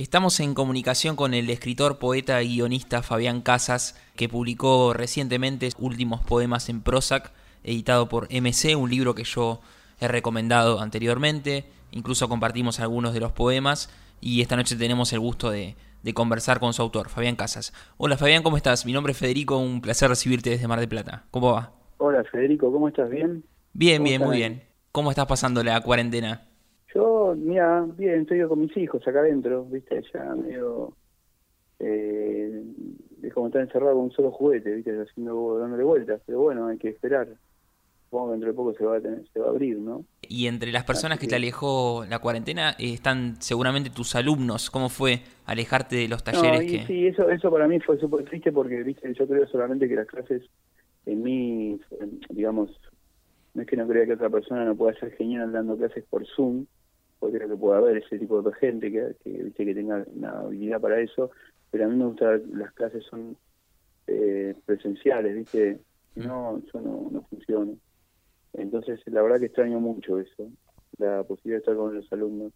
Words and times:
Estamos 0.00 0.38
en 0.38 0.54
comunicación 0.54 1.16
con 1.16 1.34
el 1.34 1.50
escritor, 1.50 1.98
poeta 1.98 2.40
y 2.44 2.54
guionista 2.54 3.02
Fabián 3.02 3.40
Casas, 3.42 4.00
que 4.14 4.28
publicó 4.28 4.92
recientemente 4.92 5.70
últimos 5.76 6.20
poemas 6.24 6.68
en 6.68 6.82
Prozac, 6.82 7.32
editado 7.64 8.08
por 8.08 8.28
MC, 8.30 8.76
un 8.76 8.90
libro 8.90 9.16
que 9.16 9.24
yo 9.24 9.58
he 10.00 10.06
recomendado 10.06 10.78
anteriormente. 10.78 11.64
Incluso 11.90 12.28
compartimos 12.28 12.78
algunos 12.78 13.12
de 13.12 13.18
los 13.18 13.32
poemas 13.32 13.92
y 14.20 14.40
esta 14.40 14.54
noche 14.54 14.76
tenemos 14.76 15.12
el 15.12 15.18
gusto 15.18 15.50
de, 15.50 15.74
conversar 16.14 16.60
con 16.60 16.74
su 16.74 16.82
autor, 16.82 17.08
Fabián 17.08 17.34
Casas. 17.34 17.72
Hola 17.96 18.16
Fabián, 18.16 18.44
¿cómo 18.44 18.56
estás? 18.56 18.86
Mi 18.86 18.92
nombre 18.92 19.10
es 19.10 19.18
Federico, 19.18 19.58
un 19.58 19.80
placer 19.80 20.08
recibirte 20.08 20.50
desde 20.50 20.68
Mar 20.68 20.78
del 20.78 20.88
Plata. 20.88 21.24
¿Cómo 21.32 21.54
va? 21.54 21.72
Hola 21.96 22.22
Federico, 22.30 22.70
¿cómo 22.70 22.86
estás? 22.86 23.10
¿Bien? 23.10 23.42
Bien, 23.72 24.04
bien, 24.04 24.22
muy 24.22 24.36
bien. 24.36 24.62
¿Cómo 24.92 25.10
estás 25.10 25.26
pasando 25.26 25.64
la 25.64 25.80
cuarentena? 25.80 26.47
Yo, 27.28 27.36
mira, 27.36 27.86
bien, 27.96 28.20
estoy 28.20 28.46
con 28.46 28.60
mis 28.60 28.76
hijos 28.76 29.06
acá 29.06 29.20
adentro, 29.20 29.64
viste, 29.64 30.02
ya 30.12 30.34
medio... 30.34 30.92
Eh, 31.80 32.64
es 33.22 33.32
como 33.32 33.46
estar 33.46 33.62
encerrado 33.62 33.94
con 33.94 34.04
un 34.04 34.10
solo 34.12 34.32
juguete, 34.32 34.74
viste, 34.74 34.90
haciendo, 35.00 35.58
dándole 35.58 35.84
vueltas, 35.84 36.20
pero 36.26 36.40
bueno, 36.40 36.66
hay 36.66 36.78
que 36.78 36.88
esperar. 36.88 37.28
Supongo 38.04 38.26
que 38.26 38.32
dentro 38.32 38.48
de 38.48 38.56
poco 38.56 38.74
se 38.74 38.84
va 38.84 38.96
a, 38.96 39.00
tener, 39.00 39.22
se 39.32 39.38
va 39.38 39.46
a 39.46 39.50
abrir, 39.50 39.78
¿no? 39.78 40.04
Y 40.22 40.46
entre 40.46 40.72
las 40.72 40.84
personas 40.84 41.18
que 41.18 41.26
te 41.26 41.36
alejó 41.36 42.04
la 42.08 42.18
cuarentena 42.20 42.70
eh, 42.70 42.94
están 42.94 43.40
seguramente 43.40 43.90
tus 43.90 44.14
alumnos. 44.16 44.70
¿Cómo 44.70 44.88
fue 44.88 45.20
alejarte 45.44 45.96
de 45.96 46.08
los 46.08 46.24
talleres? 46.24 46.60
que... 46.60 46.86
Sí, 46.86 47.06
eso, 47.06 47.28
eso 47.28 47.50
para 47.50 47.68
mí 47.68 47.78
fue 47.80 47.98
súper 47.98 48.24
triste 48.24 48.50
porque, 48.50 48.82
viste, 48.82 49.12
yo 49.14 49.28
creo 49.28 49.46
solamente 49.48 49.88
que 49.88 49.94
las 49.94 50.06
clases 50.06 50.42
en 51.06 51.22
mí, 51.22 51.80
digamos, 52.30 52.70
no 53.54 53.62
es 53.62 53.68
que 53.68 53.76
no 53.76 53.86
crea 53.86 54.06
que 54.06 54.14
otra 54.14 54.30
persona 54.30 54.64
no 54.64 54.74
pueda 54.74 54.98
ser 54.98 55.12
genial 55.12 55.52
dando 55.52 55.76
clases 55.76 56.04
por 56.08 56.26
Zoom, 56.26 56.66
porque 57.18 57.38
creo 57.38 57.48
que 57.48 57.56
puede 57.56 57.78
haber 57.78 57.96
ese 57.98 58.18
tipo 58.18 58.42
de 58.42 58.52
gente 58.54 58.92
que, 58.92 59.14
que, 59.24 59.52
que 59.52 59.74
tenga 59.74 60.04
una 60.14 60.40
habilidad 60.40 60.80
para 60.80 61.00
eso, 61.00 61.30
pero 61.70 61.84
a 61.84 61.88
mí 61.88 61.96
me 61.96 62.06
gusta 62.06 62.38
las 62.52 62.72
clases 62.72 63.04
son 63.04 63.36
eh, 64.06 64.54
presenciales, 64.64 65.36
¿viste? 65.36 65.80
No, 66.14 66.62
eso 66.66 66.80
no, 66.80 67.08
no 67.10 67.22
funciona. 67.28 67.72
Entonces, 68.54 69.00
la 69.06 69.22
verdad 69.22 69.38
que 69.38 69.46
extraño 69.46 69.80
mucho 69.80 70.18
eso, 70.18 70.50
la 70.98 71.22
posibilidad 71.24 71.58
de 71.58 71.62
estar 71.62 71.76
con 71.76 71.94
los 71.94 72.12
alumnos. 72.12 72.52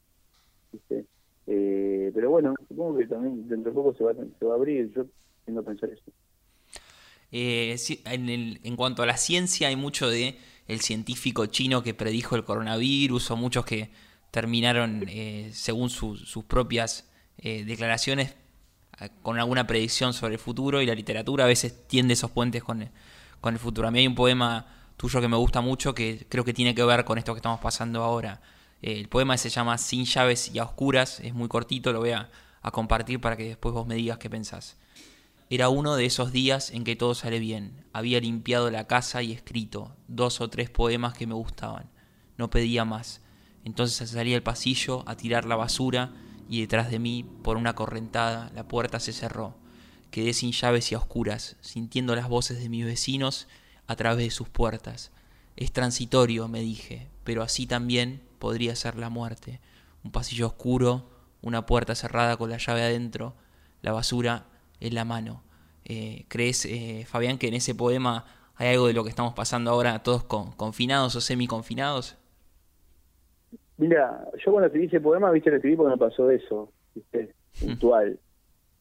Eh, 1.47 2.11
pero 2.15 2.31
bueno, 2.31 2.55
supongo 2.69 2.99
que 2.99 3.07
también 3.07 3.49
dentro 3.49 3.71
de 3.71 3.75
poco 3.75 3.95
se 3.95 4.05
va, 4.05 4.15
se 4.15 4.45
va 4.45 4.53
a 4.53 4.57
abrir, 4.57 4.93
yo 4.93 5.07
tengo 5.45 5.63
que 5.63 5.67
pensar 5.67 5.91
eso. 5.91 6.13
Eh, 7.31 7.77
en, 8.07 8.29
el, 8.29 8.61
en 8.63 8.77
cuanto 8.77 9.03
a 9.03 9.07
la 9.07 9.17
ciencia, 9.17 9.69
hay 9.69 9.77
mucho 9.77 10.09
de 10.09 10.37
el 10.69 10.81
científico 10.81 11.47
chino 11.47 11.83
que 11.83 11.95
predijo 11.95 12.37
el 12.37 12.45
coronavirus 12.45 13.31
o 13.31 13.37
muchos 13.37 13.65
que 13.65 13.91
terminaron, 14.33 15.05
eh, 15.09 15.51
según 15.53 15.91
sus 15.91 16.45
propias 16.49 17.09
eh, 17.39 17.65
declaraciones, 17.65 18.35
con 19.23 19.39
alguna 19.39 19.67
predicción 19.67 20.13
sobre 20.13 20.35
el 20.35 20.41
futuro 20.41 20.81
y 20.81 20.87
la 20.87 20.95
literatura 20.95 21.45
a 21.45 21.47
veces 21.47 21.87
tiende 21.87 22.15
esos 22.15 22.31
puentes 22.31 22.63
con 22.63 22.83
el, 22.83 22.89
con 23.41 23.55
el 23.55 23.61
futuro. 23.61 23.89
A 23.89 23.91
mí 23.91 24.01
hay 24.01 24.07
un 24.07 24.15
poema 24.15 24.67
tuyo 24.97 25.21
que 25.21 25.29
me 25.29 25.37
gusta 25.37 25.61
mucho 25.61 25.95
que 25.95 26.27
creo 26.29 26.45
que 26.45 26.55
tiene 26.55 26.75
que 26.75 26.83
ver 26.85 27.05
con 27.05 27.19
esto 27.19 27.35
que 27.35 27.39
estamos 27.39 27.61
pasando 27.61 28.03
ahora. 28.03 28.41
Eh, 28.81 28.99
el 28.99 29.09
poema 29.09 29.37
se 29.37 29.51
llama 29.51 29.77
Sin 29.79 30.05
llaves 30.05 30.51
y 30.55 30.59
a 30.59 30.65
oscuras, 30.65 31.21
es 31.21 31.35
muy 31.35 31.49
cortito, 31.49 31.93
lo 31.93 32.01
voy 32.01 32.11
a, 32.11 32.31
a 32.63 32.71
compartir 32.71 33.21
para 33.21 33.37
que 33.37 33.45
después 33.45 33.75
vos 33.75 33.87
me 33.87 33.97
digas 33.97 34.19
qué 34.19 34.31
pensás. 34.31 34.77
Era 35.51 35.69
uno 35.69 35.97
de 35.97 36.07
esos 36.07 36.33
días 36.33 36.71
en 36.71 36.85
que 36.85 36.97
todo 36.97 37.15
sale 37.15 37.39
bien. 37.39 37.85
Había 37.93 38.21
limpiado 38.21 38.71
la 38.71 38.87
casa 38.87 39.23
y 39.23 39.33
escrito 39.33 39.95
dos 40.09 40.41
o 40.41 40.49
tres 40.49 40.71
poemas 40.71 41.13
que 41.13 41.27
me 41.27 41.35
gustaban. 41.35 41.91
No 42.39 42.49
pedía 42.49 42.87
más. 42.87 43.21
Entonces 43.65 44.11
salí 44.11 44.35
al 44.35 44.43
pasillo 44.43 45.05
a 45.07 45.17
tirar 45.17 45.45
la 45.45 45.57
basura 45.57 46.13
y 46.49 46.61
detrás 46.61 46.91
de 46.91 46.99
mí, 46.99 47.25
por 47.43 47.57
una 47.57 47.75
correntada, 47.75 48.51
la 48.55 48.69
puerta 48.69 49.01
se 49.01 49.13
cerró. 49.13 49.55
Quedé 50.11 50.35
sin 50.35 50.53
llaves 50.53 50.93
y 50.93 50.95
a 50.95 50.99
oscuras, 50.99 51.57
sintiendo 51.61 52.15
las 52.15 52.29
voces 52.29 52.61
de 52.61 52.69
mis 52.69 52.85
vecinos 52.85 53.49
a 53.87 53.97
través 53.97 54.25
de 54.25 54.31
sus 54.31 54.49
puertas. 54.49 55.13
Es 55.57 55.73
transitorio, 55.73 56.49
me 56.49 56.61
dije, 56.61 57.09
pero 57.25 57.43
así 57.43 57.67
también 57.67 58.23
podría 58.39 58.77
ser 58.77 58.97
la 58.97 59.09
muerte. 59.09 59.61
Un 60.05 60.11
pasillo 60.11 60.49
oscuro, 60.49 61.09
una 61.41 61.65
puerta 61.67 61.95
cerrada 61.95 62.37
con 62.37 62.51
la 62.51 62.59
llave 62.59 62.83
adentro, 62.83 63.35
la 63.81 63.93
basura 63.93 64.47
en 64.81 64.95
la 64.95 65.05
mano. 65.05 65.43
Eh, 65.85 66.27
¿Crees, 66.29 66.65
eh, 66.65 67.07
Fabián, 67.09 67.39
que 67.39 67.49
en 67.49 67.55
ese 67.55 67.75
poema 67.75 68.25
hay 68.57 68.69
algo 68.69 68.87
de 68.89 68.93
lo 68.93 69.05
que 69.05 69.11
estamos 69.11 69.35
pasando 69.35 69.71
ahora, 69.71 70.03
todos 70.03 70.25
confinados 70.25 71.17
o 71.17 71.21
semi-confinados? 71.21 72.17
Mira, 73.83 74.29
yo 74.39 74.53
cuando 74.53 74.67
escribí 74.67 74.87
ese 74.87 75.01
poema, 75.01 75.33
viste, 75.33 75.51
lo 75.51 75.57
escribí 75.57 75.75
porque 75.75 75.91
me 75.91 75.99
pasó 75.99 76.31
eso, 76.31 76.71
viste, 76.95 77.35
puntual. 77.61 78.17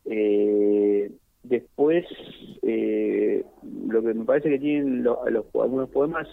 Eh, 0.06 1.12
después, 1.42 2.06
eh, 2.62 3.44
lo 3.88 4.04
que 4.04 4.14
me 4.14 4.26
parece 4.26 4.52
que 4.52 4.60
tienen 4.60 5.04
los, 5.04 5.18
algunos 5.56 5.90
poemas 5.90 6.28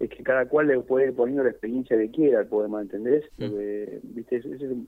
es 0.00 0.10
que 0.10 0.22
cada 0.22 0.44
cual 0.44 0.66
le 0.66 0.80
puede 0.80 1.06
ir 1.06 1.14
poniendo 1.14 1.44
la 1.44 1.50
experiencia 1.50 1.96
que 1.96 2.10
quiera 2.10 2.40
al 2.40 2.46
poema, 2.46 2.82
¿entendés? 2.82 3.24
viste, 3.38 4.36
ese 4.36 4.54
es, 4.54 4.60
un, 4.60 4.86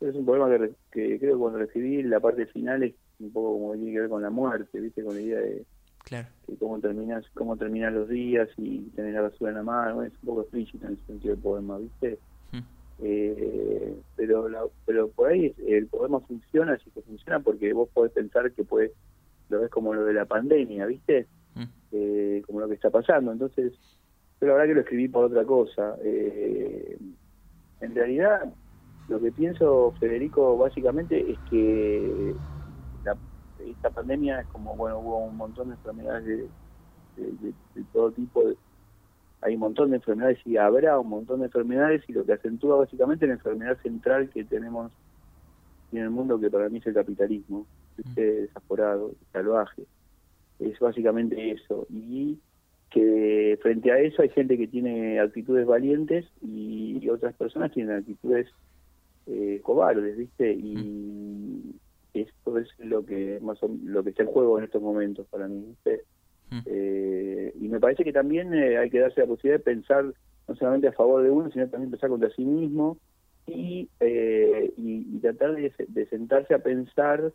es 0.00 0.14
un 0.14 0.24
poema 0.24 0.48
que, 0.48 1.18
creo 1.18 1.34
que 1.34 1.38
cuando 1.38 1.58
lo 1.58 1.64
escribí, 1.66 2.04
la 2.04 2.20
parte 2.20 2.46
final 2.46 2.84
es 2.84 2.94
un 3.20 3.32
poco 3.32 3.52
como 3.52 3.72
que 3.72 3.78
tiene 3.80 3.92
que 3.92 4.00
ver 4.00 4.08
con 4.08 4.22
la 4.22 4.30
muerte, 4.30 4.80
viste, 4.80 5.04
con 5.04 5.14
la 5.14 5.20
idea 5.20 5.40
de 5.40 5.62
claro. 6.04 6.28
cómo 6.58 6.80
terminas 6.80 7.22
cómo 7.34 7.54
terminan 7.58 7.94
los 7.94 8.08
días 8.08 8.48
y 8.56 8.78
tener 8.94 9.12
la 9.12 9.20
basura 9.20 9.50
en 9.50 9.56
la 9.58 9.62
mano, 9.62 10.02
es 10.04 10.14
un 10.22 10.26
poco 10.26 10.40
explícito 10.40 10.86
en 10.86 10.94
ese 10.94 11.04
sentido 11.04 11.34
del 11.34 11.42
poema, 11.42 11.76
viste. 11.76 12.18
Eh, 12.98 13.94
pero 14.16 14.48
pero 14.86 15.08
por 15.08 15.28
ahí 15.28 15.54
el 15.66 15.86
poema 15.86 16.20
funciona, 16.20 16.78
sí 16.78 16.90
que 16.90 17.02
funciona 17.02 17.40
porque 17.40 17.72
vos 17.72 17.88
podés 17.92 18.12
pensar 18.12 18.50
que 18.52 18.64
puede, 18.64 18.92
lo 19.50 19.60
ves 19.60 19.70
como 19.70 19.92
lo 19.92 20.04
de 20.04 20.14
la 20.14 20.24
pandemia, 20.24 20.86
¿viste? 20.86 21.26
Mm. 21.54 21.64
Eh, 21.92 22.42
como 22.46 22.60
lo 22.60 22.68
que 22.68 22.74
está 22.74 22.90
pasando. 22.90 23.32
Entonces, 23.32 23.74
pero 24.38 24.52
la 24.52 24.58
verdad 24.58 24.68
que 24.68 24.74
lo 24.74 24.80
escribí 24.80 25.08
por 25.08 25.24
otra 25.24 25.44
cosa. 25.44 25.96
Eh, 26.02 26.98
en 27.80 27.94
realidad, 27.94 28.52
lo 29.08 29.20
que 29.20 29.32
pienso, 29.32 29.92
Federico, 30.00 30.56
básicamente 30.56 31.30
es 31.30 31.38
que 31.50 32.34
esta 33.66 33.90
pandemia 33.90 34.40
es 34.40 34.46
como, 34.48 34.76
bueno, 34.76 35.00
hubo 35.00 35.18
un 35.18 35.36
montón 35.36 35.68
de 35.68 35.74
enfermedades 35.74 36.24
de, 37.16 37.52
de 37.74 37.84
todo 37.92 38.12
tipo, 38.12 38.46
de, 38.46 38.56
hay 39.42 39.54
un 39.54 39.60
montón 39.60 39.90
de 39.90 39.96
enfermedades 39.96 40.38
y 40.44 40.56
habrá 40.56 40.98
un 40.98 41.08
montón 41.08 41.40
de 41.40 41.46
enfermedades 41.46 42.02
y 42.08 42.12
lo 42.12 42.24
que 42.24 42.32
acentúa 42.32 42.76
básicamente 42.76 43.26
la 43.26 43.34
enfermedad 43.34 43.78
central 43.82 44.30
que 44.30 44.44
tenemos 44.44 44.92
en 45.92 45.98
el 45.98 46.10
mundo 46.10 46.40
que 46.40 46.50
para 46.50 46.68
mí 46.68 46.78
es 46.78 46.86
el 46.86 46.94
capitalismo, 46.94 47.66
desaforado, 48.14 49.12
salvaje. 49.32 49.84
Es 50.58 50.78
básicamente 50.78 51.52
eso. 51.52 51.86
Y 51.90 52.38
que 52.90 53.58
frente 53.62 53.92
a 53.92 53.98
eso 53.98 54.22
hay 54.22 54.30
gente 54.30 54.56
que 54.56 54.68
tiene 54.68 55.20
actitudes 55.20 55.66
valientes 55.66 56.26
y, 56.42 57.08
otras 57.08 57.36
personas 57.36 57.72
tienen 57.72 57.96
actitudes 57.96 58.48
eh, 59.26 59.60
cobardes, 59.62 60.16
¿viste? 60.16 60.52
Y 60.52 61.76
esto 62.14 62.58
es 62.58 62.68
lo 62.78 63.06
que 63.06 63.38
más 63.40 63.58
lo 63.84 64.02
que 64.02 64.10
está 64.10 64.24
en 64.24 64.28
juego 64.28 64.58
en 64.58 64.64
estos 64.64 64.82
momentos 64.82 65.26
para 65.28 65.46
mí. 65.46 65.64
¿viste? 65.68 66.02
Eh, 66.66 67.52
y 67.60 67.68
me 67.68 67.80
parece 67.80 68.04
que 68.04 68.12
también 68.12 68.54
eh, 68.54 68.78
hay 68.78 68.90
que 68.90 69.00
darse 69.00 69.20
la 69.20 69.26
posibilidad 69.26 69.58
de 69.58 69.64
pensar 69.64 70.04
no 70.48 70.54
solamente 70.54 70.88
a 70.88 70.92
favor 70.92 71.22
de 71.22 71.30
uno, 71.30 71.50
sino 71.50 71.68
también 71.68 71.90
pensar 71.90 72.08
contra 72.08 72.30
sí 72.30 72.44
mismo 72.44 72.98
y, 73.46 73.88
eh, 74.00 74.72
y, 74.76 75.18
tratar 75.18 75.54
de, 75.54 76.06
sentarse 76.08 76.54
a 76.54 76.60
pensar 76.60 77.32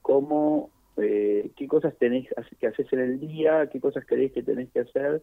cómo, 0.00 0.70
qué 0.96 1.66
cosas 1.68 1.96
tenéis 1.98 2.28
que 2.60 2.66
hacer 2.68 2.86
en 2.92 3.00
el 3.00 3.20
día, 3.20 3.68
qué 3.68 3.80
cosas 3.80 4.04
creéis 4.06 4.32
que 4.32 4.42
tenéis 4.42 4.70
que 4.70 4.80
hacer 4.80 5.22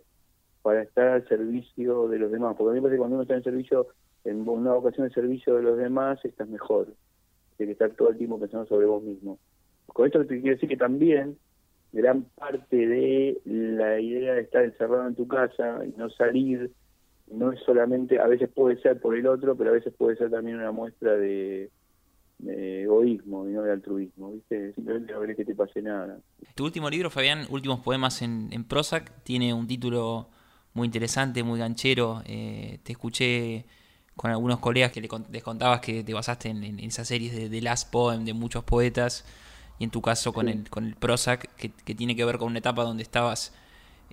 para 0.62 0.82
estar 0.82 1.08
al 1.08 1.28
servicio 1.28 2.10
de 2.10 2.20
los 2.20 2.32
demás. 2.32 2.56
Porque 2.58 2.72
a 2.72 2.74
mí 2.74 2.80
me 2.80 2.82
parece 2.82 2.96
que 2.96 3.00
cuando 3.00 3.16
uno 3.16 3.24
está 3.24 3.36
en 3.36 3.44
servicio, 3.44 3.88
en 4.26 4.48
una 4.48 4.76
ocasión 4.76 5.08
de 5.08 5.14
servicio 5.14 5.56
de 5.56 5.64
los 5.64 5.78
demás, 5.78 6.20
estás 6.26 6.50
mejor 6.50 6.88
que 7.66 7.72
estar 7.72 7.92
todo 7.92 8.10
el 8.10 8.18
tiempo 8.18 8.40
pensando 8.40 8.66
sobre 8.68 8.86
vos 8.86 9.04
mismo. 9.04 9.38
Con 9.88 10.06
esto 10.06 10.26
te 10.26 10.40
quiero 10.40 10.56
decir 10.56 10.70
que 10.70 10.78
también 10.78 11.38
gran 11.92 12.24
parte 12.36 12.76
de 12.76 13.42
la 13.46 14.00
idea 14.00 14.34
de 14.34 14.42
estar 14.42 14.64
encerrado 14.64 15.08
en 15.08 15.16
tu 15.16 15.28
casa 15.28 15.80
y 15.86 15.98
no 15.98 16.10
salir 16.10 16.72
no 17.32 17.52
es 17.52 17.60
solamente, 17.62 18.20
a 18.20 18.28
veces 18.28 18.50
puede 18.50 18.82
ser 18.82 19.00
por 19.00 19.16
el 19.16 19.28
otro, 19.28 19.56
pero 19.56 19.70
a 19.70 19.74
veces 19.74 19.94
puede 19.96 20.18
ser 20.18 20.32
también 20.32 20.58
una 20.58 20.72
muestra 20.72 21.14
de, 21.16 21.70
egoísmo 22.44 23.48
y 23.48 23.52
no 23.52 23.62
de 23.64 23.72
altruismo, 23.72 24.32
¿viste? 24.32 24.74
Simplemente 24.74 25.14
no 25.14 25.22
querés 25.22 25.38
que 25.38 25.46
te 25.46 25.56
pase 25.56 25.82
nada. 25.82 26.20
Tu 26.56 26.64
último 26.64 26.90
libro, 26.90 27.10
Fabián, 27.10 27.46
Últimos 27.50 27.82
Poemas 27.82 28.22
en, 28.22 28.50
en 28.52 28.64
Prozac, 28.64 29.24
tiene 29.24 29.54
un 29.54 29.68
título 29.68 30.30
muy 30.74 30.86
interesante, 30.86 31.44
muy 31.44 31.60
ganchero. 31.60 32.22
Eh, 32.26 32.80
te 32.84 32.94
escuché 32.94 33.66
con 34.16 34.32
algunos 34.32 34.60
colegas 34.60 34.92
que 34.92 35.02
les 35.02 35.44
contabas 35.44 35.82
que 35.82 36.04
te 36.04 36.14
basaste 36.14 36.50
en, 36.50 36.64
en 36.64 36.80
esas 36.80 37.08
series 37.08 37.36
de, 37.36 37.50
de 37.50 37.62
Last 37.62 37.92
Poem 37.92 38.26
de 38.26 38.34
muchos 38.34 38.64
poetas 38.64 39.26
y 39.80 39.86
en 39.86 39.90
tu 39.90 40.02
caso 40.02 40.34
con, 40.34 40.50
el, 40.50 40.70
con 40.70 40.86
el 40.86 40.96
Prozac, 40.96 41.56
que, 41.56 41.96
tiene 41.96 42.16
que 42.16 42.26
ver 42.26 42.38
con 42.38 42.50
una 42.50 42.60
etapa 42.60 42.84
donde 42.84 43.02
estabas 43.02 43.54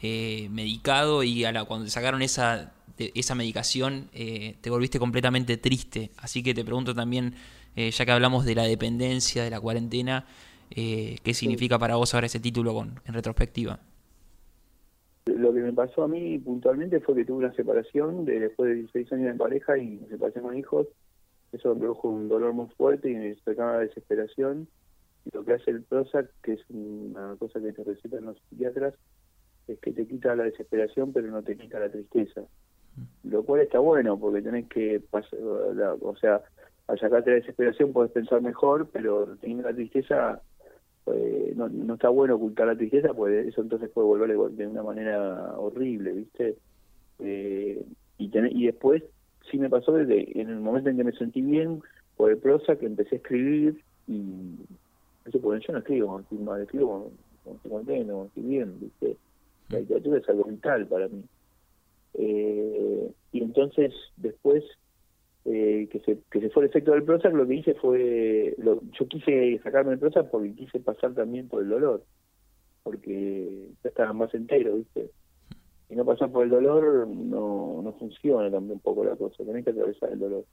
eh, 0.01 0.49
medicado 0.51 1.23
y 1.23 1.45
a 1.45 1.53
la, 1.53 1.65
cuando 1.65 1.85
te 1.85 1.91
sacaron 1.91 2.23
esa 2.23 2.73
esa 2.99 3.35
medicación 3.35 4.09
eh, 4.13 4.57
te 4.61 4.71
volviste 4.71 4.99
completamente 4.99 5.57
triste. 5.57 6.11
Así 6.19 6.43
que 6.43 6.55
te 6.55 6.65
pregunto 6.65 6.95
también, 6.95 7.35
eh, 7.75 7.91
ya 7.91 8.05
que 8.05 8.13
hablamos 8.13 8.45
de 8.45 8.55
la 8.55 8.65
dependencia, 8.65 9.45
de 9.45 9.51
la 9.51 9.61
cuarentena, 9.61 10.27
eh, 10.71 11.17
¿qué 11.23 11.35
significa 11.35 11.79
para 11.79 11.97
vos 11.97 12.15
ahora 12.15 12.27
ese 12.27 12.41
título 12.41 12.75
con, 12.75 13.01
en 13.05 13.15
retrospectiva? 13.15 13.79
Lo 15.27 15.53
que 15.53 15.61
me 15.61 15.73
pasó 15.73 16.05
a 16.05 16.09
mí 16.09 16.39
puntualmente 16.39 17.01
fue 17.01 17.17
que 17.17 17.25
tuve 17.25 17.45
una 17.45 17.55
separación 17.55 18.25
de, 18.25 18.41
después 18.41 18.71
de 18.71 18.77
16 18.77 19.13
años 19.13 19.33
de 19.33 19.39
pareja 19.39 19.77
y 19.77 19.99
me 19.99 20.09
separé 20.09 20.41
con 20.41 20.57
hijos. 20.57 20.87
Eso 21.53 21.75
me 21.75 21.81
produjo 21.81 22.09
un 22.09 22.29
dolor 22.29 22.53
muy 22.53 22.69
fuerte 22.77 23.11
y 23.11 23.15
me 23.15 23.35
sacaba 23.45 23.75
la 23.75 23.79
desesperación. 23.81 24.69
Lo 25.33 25.45
que 25.45 25.55
hace 25.55 25.71
el 25.71 25.83
Prozac, 25.83 26.31
que 26.43 26.55
es 26.55 26.61
una 26.71 27.37
cosa 27.37 27.61
que 27.61 27.73
te 27.73 27.85
recetan 27.85 28.27
los 28.27 28.39
psiquiatras, 28.49 28.95
es 29.67 29.79
que 29.81 29.93
te 29.93 30.07
quita 30.07 30.37
la 30.37 30.45
desesperación 30.45 31.13
pero 31.13 31.29
no 31.29 31.43
te 31.43 31.57
quita 31.57 31.81
la 31.81 31.91
tristeza. 31.91 32.43
Mm. 32.97 33.31
Lo 33.31 33.43
cual 33.43 33.63
está 33.63 33.79
bueno 33.79 34.19
porque 34.19 34.43
tenés 34.43 34.69
que, 34.69 35.01
pasar, 35.11 35.39
o 35.41 36.17
sea, 36.17 36.43
al 36.87 36.99
sacarte 36.99 37.31
la 37.31 37.37
desesperación 37.37 37.93
puedes 37.93 38.13
pensar 38.13 38.41
mejor, 38.41 38.89
pero 38.93 39.37
teniendo 39.41 39.69
la 39.69 39.75
tristeza 39.75 40.41
pues, 41.05 41.57
no, 41.57 41.69
no 41.69 41.95
está 41.95 42.09
bueno 42.09 42.35
ocultar 42.35 42.67
la 42.67 42.77
tristeza, 42.77 43.15
pues 43.15 43.47
eso 43.47 43.63
entonces 43.63 43.91
puede 43.91 44.09
volver 44.09 44.37
de 44.53 44.67
una 44.67 44.83
manera 44.83 45.55
horrible, 45.57 46.13
¿viste? 46.13 46.57
Eh, 47.21 47.83
y, 48.19 48.31
y 48.35 48.67
después 48.67 49.03
sí 49.51 49.59
me 49.59 49.71
pasó 49.71 49.93
desde 49.93 50.41
en 50.41 50.51
el 50.51 50.61
momento 50.61 50.91
en 50.91 50.97
que 50.97 51.05
me 51.05 51.13
sentí 51.13 51.43
bien 51.43 51.81
por 52.17 52.31
el 52.31 52.39
prosa 52.39 52.77
que 52.77 52.87
empecé 52.87 53.17
a 53.17 53.19
escribir 53.19 53.83
y 54.09 54.57
eso 55.27 55.41
porque 55.41 55.65
yo 55.67 55.73
no 55.73 55.79
escribo 55.81 56.21
estoy 56.21 56.39
mal, 56.39 56.63
escribo 56.63 57.11
contento, 57.45 58.13
cuando 58.13 58.25
estoy 58.27 58.43
bien, 58.43 58.81
¿viste? 58.81 59.17
La 59.69 59.81
literatura 59.81 60.19
es 60.19 60.29
algo 60.29 60.45
vital 60.45 60.87
para 60.87 61.09
mí. 61.09 61.25
Eh, 62.15 63.11
y 63.33 63.43
entonces 63.43 63.93
después 64.17 64.65
eh, 65.45 65.89
que, 65.91 66.01
se, 66.01 66.19
que 66.31 66.41
se 66.41 66.51
fue 66.51 66.65
el 66.65 66.71
efecto 66.71 66.93
del 66.93 67.05
Prozac, 67.05 67.33
lo 67.33 67.47
que 67.47 67.55
hice 67.55 67.75
fue, 67.75 68.55
lo, 68.59 68.81
yo 68.99 69.07
quise 69.07 69.61
sacarme 69.63 69.93
el 69.93 69.99
Prozac 69.99 70.31
porque 70.31 70.55
quise 70.55 70.81
pasar 70.81 71.15
también 71.15 71.49
por 71.49 71.63
el 71.63 71.69
dolor, 71.69 72.05
porque 72.83 73.69
ya 73.83 73.89
estaba 73.89 74.13
más 74.13 74.33
entero, 74.35 74.77
¿viste? 74.77 75.11
Y 75.89 75.95
no 75.95 76.05
pasar 76.05 76.33
por 76.33 76.45
el 76.45 76.51
dolor 76.51 77.07
no, 77.07 77.81
no 77.83 77.93
funciona 77.93 78.51
también 78.51 78.73
un 78.73 78.81
poco 78.81 79.05
la 79.05 79.15
cosa, 79.15 79.45
tenés 79.45 79.65
que 79.65 79.71
atravesar 79.71 80.13
el 80.13 80.19
dolor. 80.19 80.45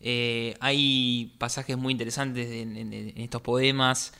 Eh, 0.00 0.54
hay 0.60 1.34
pasajes 1.38 1.76
muy 1.76 1.92
interesantes 1.92 2.50
en 2.50 2.92
estos 3.16 3.42
poemas 3.42 4.12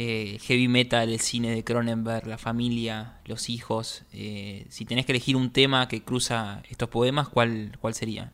eh, 0.00 0.38
heavy 0.42 0.68
metal, 0.68 1.08
el 1.08 1.18
cine 1.18 1.52
de 1.52 1.64
Cronenberg, 1.64 2.24
la 2.28 2.38
familia, 2.38 3.18
los 3.26 3.50
hijos. 3.50 4.04
Eh, 4.12 4.64
si 4.68 4.84
tenés 4.84 5.06
que 5.06 5.10
elegir 5.10 5.34
un 5.34 5.52
tema 5.52 5.88
que 5.88 6.02
cruza 6.02 6.62
estos 6.70 6.88
poemas, 6.88 7.28
¿cuál, 7.28 7.72
cuál 7.80 7.94
sería? 7.94 8.30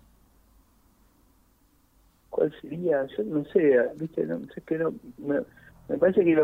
¿Cuál 2.29 2.52
sería? 2.61 3.06
Yo 3.17 3.25
no 3.25 3.46
sé, 3.46 3.79
¿viste? 3.96 4.26
No, 4.26 4.41
sé 4.55 4.61
que 4.61 4.76
no, 4.76 4.93
me, 5.17 5.96
parece 5.96 6.23
que 6.23 6.37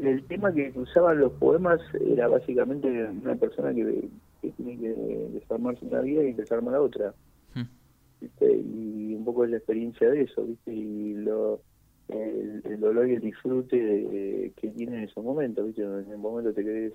el 0.00 0.24
tema 0.24 0.52
que 0.52 0.70
cruzaban 0.70 1.20
los 1.20 1.32
poemas 1.32 1.80
era 2.06 2.28
básicamente 2.28 2.88
una 3.22 3.36
persona 3.36 3.72
que, 3.72 4.10
tiene 4.58 4.78
que 4.78 5.28
desarmarse 5.32 5.86
una 5.86 6.00
vida 6.00 6.24
y 6.24 6.34
desarmar 6.34 6.74
la 6.74 6.82
otra. 6.82 7.14
Hmm. 7.54 7.68
¿viste? 8.20 8.52
Y 8.52 9.11
un 9.22 9.26
poco 9.26 9.44
es 9.44 9.50
la 9.50 9.56
experiencia 9.58 10.10
de 10.10 10.22
eso, 10.22 10.44
¿viste? 10.44 10.72
Y 10.72 11.14
lo 11.14 11.60
el, 12.08 12.80
dolor 12.80 13.08
y 13.08 13.14
el 13.14 13.20
disfrute 13.20 14.52
que 14.56 14.68
tiene 14.68 14.98
en 14.98 15.04
esos 15.04 15.24
momentos, 15.24 15.66
¿viste? 15.66 15.82
En 15.82 16.10
el 16.10 16.18
momento 16.18 16.52
te 16.52 16.64
querés, 16.64 16.94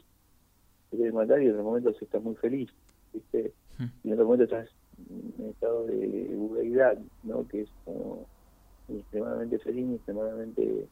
te 0.91 1.11
matar 1.11 1.41
y 1.41 1.45
en 1.45 1.51
otro 1.51 1.63
momento 1.63 1.89
estás 1.89 2.21
muy 2.21 2.35
feliz, 2.35 2.69
¿viste? 3.13 3.53
Hmm. 3.77 3.85
Y 4.03 4.07
en 4.07 4.13
otro 4.13 4.25
momento 4.25 4.43
estás 4.43 4.69
en 5.09 5.43
un 5.43 5.49
estado 5.51 5.85
de 5.85 6.31
vulgaridad, 6.35 6.97
¿no? 7.23 7.47
Que 7.47 7.61
es 7.61 7.69
como 7.85 8.25
extremadamente 8.89 9.59
feliz 9.59 9.89
y 9.89 9.95
extremadamente 9.95 10.87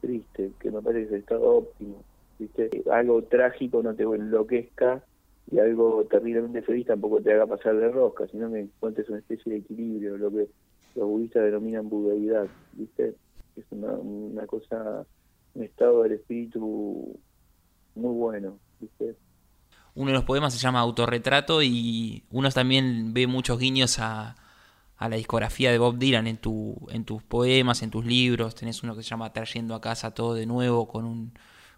triste, 0.00 0.50
que 0.60 0.70
me 0.70 0.82
parece 0.82 1.00
que 1.00 1.06
es 1.06 1.12
el 1.12 1.20
estado 1.20 1.56
óptimo, 1.56 2.02
¿viste? 2.38 2.70
Algo 2.90 3.22
trágico 3.22 3.82
no 3.82 3.94
te 3.94 4.02
enloquezca 4.02 5.02
y 5.50 5.58
algo 5.58 6.04
terriblemente 6.04 6.62
feliz 6.62 6.86
tampoco 6.86 7.20
te 7.20 7.32
haga 7.32 7.46
pasar 7.46 7.76
de 7.76 7.90
rosca, 7.90 8.26
sino 8.28 8.50
que 8.50 8.60
encuentres 8.60 9.08
una 9.08 9.18
especie 9.18 9.52
de 9.52 9.58
equilibrio, 9.58 10.16
lo 10.16 10.30
que 10.30 10.48
los 10.94 11.08
budistas 11.08 11.44
denominan 11.44 11.88
budeidad, 11.88 12.46
¿viste? 12.72 13.14
es 13.56 13.64
una, 13.70 13.92
una 13.92 14.46
cosa, 14.46 15.04
un 15.54 15.62
estado 15.62 16.02
del 16.02 16.12
espíritu 16.12 17.18
muy 17.94 18.14
bueno, 18.14 18.58
¿viste? 18.80 19.16
Uno 19.94 20.08
de 20.08 20.14
los 20.14 20.24
poemas 20.24 20.52
se 20.52 20.58
llama 20.58 20.80
Autorretrato 20.80 21.62
y 21.62 22.24
uno 22.32 22.50
también 22.50 23.14
ve 23.14 23.28
muchos 23.28 23.58
guiños 23.60 24.00
a, 24.00 24.34
a 24.96 25.08
la 25.08 25.16
discografía 25.16 25.70
de 25.70 25.78
Bob 25.78 25.98
Dylan 25.98 26.26
en, 26.26 26.36
tu, 26.38 26.74
en 26.90 27.04
tus 27.04 27.22
poemas, 27.22 27.82
en 27.82 27.90
tus 27.90 28.04
libros. 28.04 28.56
Tenés 28.56 28.82
uno 28.82 28.96
que 28.96 29.02
se 29.02 29.10
llama 29.10 29.32
Trayendo 29.32 29.74
a 29.74 29.80
casa 29.80 30.12
todo 30.12 30.34
de 30.34 30.46
nuevo 30.46 30.88
con 30.88 31.04
un, 31.04 31.32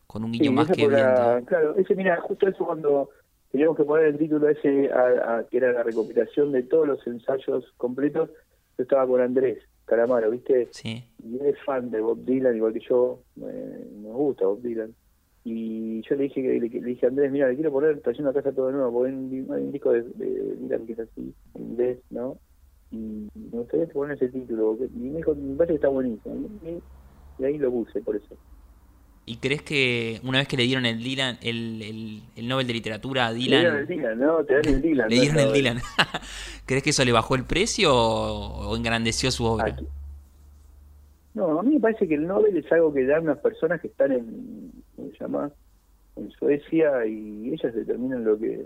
con 0.06 0.24
un 0.24 0.32
guiño 0.32 0.52
más 0.52 0.70
que 0.70 0.86
Claro, 0.86 1.76
ese, 1.76 1.94
mira, 1.94 2.18
justo 2.22 2.48
eso 2.48 2.64
cuando 2.64 3.10
teníamos 3.52 3.76
que 3.76 3.84
poner 3.84 4.06
el 4.06 4.18
título 4.18 4.48
ese, 4.48 4.90
a, 4.92 5.44
que 5.50 5.58
era 5.58 5.72
la 5.72 5.82
recopilación 5.82 6.52
de 6.52 6.62
todos 6.62 6.88
los 6.88 7.06
ensayos 7.06 7.70
completos, 7.76 8.30
yo 8.76 8.82
estaba 8.82 9.06
con 9.06 9.20
Andrés 9.20 9.58
Calamaro, 9.84 10.30
¿viste? 10.30 10.68
Sí. 10.72 11.04
Y 11.22 11.38
él 11.38 11.46
es 11.46 11.62
fan 11.64 11.90
de 11.90 12.00
Bob 12.00 12.24
Dylan, 12.24 12.56
igual 12.56 12.72
que 12.72 12.80
yo, 12.80 13.20
me 13.36 14.10
gusta 14.12 14.46
Bob 14.46 14.60
Dylan. 14.60 14.94
Y 15.44 16.02
yo 16.02 16.16
le 16.16 16.24
dije 16.24 16.42
que 16.42 16.60
le, 16.60 16.68
dije 16.68 17.06
a 17.06 17.08
Andrés, 17.08 17.30
mira, 17.30 17.48
le 17.48 17.54
quiero 17.54 17.70
poner 17.70 18.00
trayendo 18.00 18.30
a 18.30 18.34
casa 18.34 18.52
todo 18.52 18.66
de 18.66 18.72
nuevo, 18.72 18.90
porque 18.92 19.12
hay 19.12 19.16
un, 19.16 19.72
disco 19.72 19.92
de, 19.92 20.02
Dylan 20.02 20.86
que 20.86 20.92
es 20.92 20.98
así, 20.98 21.32
en 21.54 21.62
inglés, 21.62 21.98
¿no? 22.10 22.36
Y 22.90 23.28
me 23.34 23.58
gustaría 23.58 23.86
poner 23.86 24.16
ese 24.16 24.28
título, 24.28 24.76
porque, 24.76 24.92
y 24.92 24.98
me 24.98 25.18
dijo, 25.18 25.34
me 25.36 25.54
parece 25.54 25.74
que 25.74 25.76
está 25.76 25.88
buenísimo. 25.88 26.48
y 27.38 27.44
ahí 27.44 27.58
lo 27.58 27.70
puse, 27.70 28.00
por 28.00 28.16
eso. 28.16 28.36
¿Y 29.28 29.38
crees 29.38 29.60
que 29.62 30.20
una 30.22 30.38
vez 30.38 30.46
que 30.46 30.56
le 30.56 30.62
dieron 30.62 30.86
el 30.86 31.02
Dylan, 31.02 31.38
el, 31.42 32.22
el, 32.36 32.46
Nobel 32.48 32.64
de 32.64 32.72
Literatura 32.74 33.26
a 33.26 33.32
Dylan... 33.32 33.50
Le 33.50 33.58
dieron 33.58 33.78
el 33.80 33.86
Dylan, 33.88 34.18
¿no? 34.20 34.44
Te 34.44 34.54
dan 34.54 34.66
el 34.66 34.82
Dylan. 34.82 35.08
le 35.10 35.20
dieron 35.20 35.38
el 35.40 35.52
Dylan. 35.52 35.78
¿Crees 36.66 36.82
que 36.84 36.90
eso 36.90 37.04
le 37.04 37.10
bajó 37.10 37.34
el 37.34 37.44
precio 37.44 37.92
o, 37.92 38.76
engrandeció 38.76 39.32
su 39.32 39.44
obra? 39.44 39.76
No, 41.34 41.58
a 41.58 41.62
mí 41.64 41.74
me 41.74 41.80
parece 41.80 42.06
que 42.06 42.14
el 42.14 42.24
Nobel 42.24 42.56
es 42.56 42.70
algo 42.70 42.94
que 42.94 43.04
dan 43.04 43.24
unas 43.24 43.38
personas 43.38 43.80
que 43.80 43.88
están 43.88 44.12
en, 44.12 44.70
¿cómo 44.94 45.10
se 45.10 45.18
llama? 45.18 45.50
En 46.14 46.30
Suecia 46.30 47.04
y 47.04 47.52
ellas 47.52 47.74
determinan 47.74 48.24
lo 48.24 48.38
que, 48.38 48.64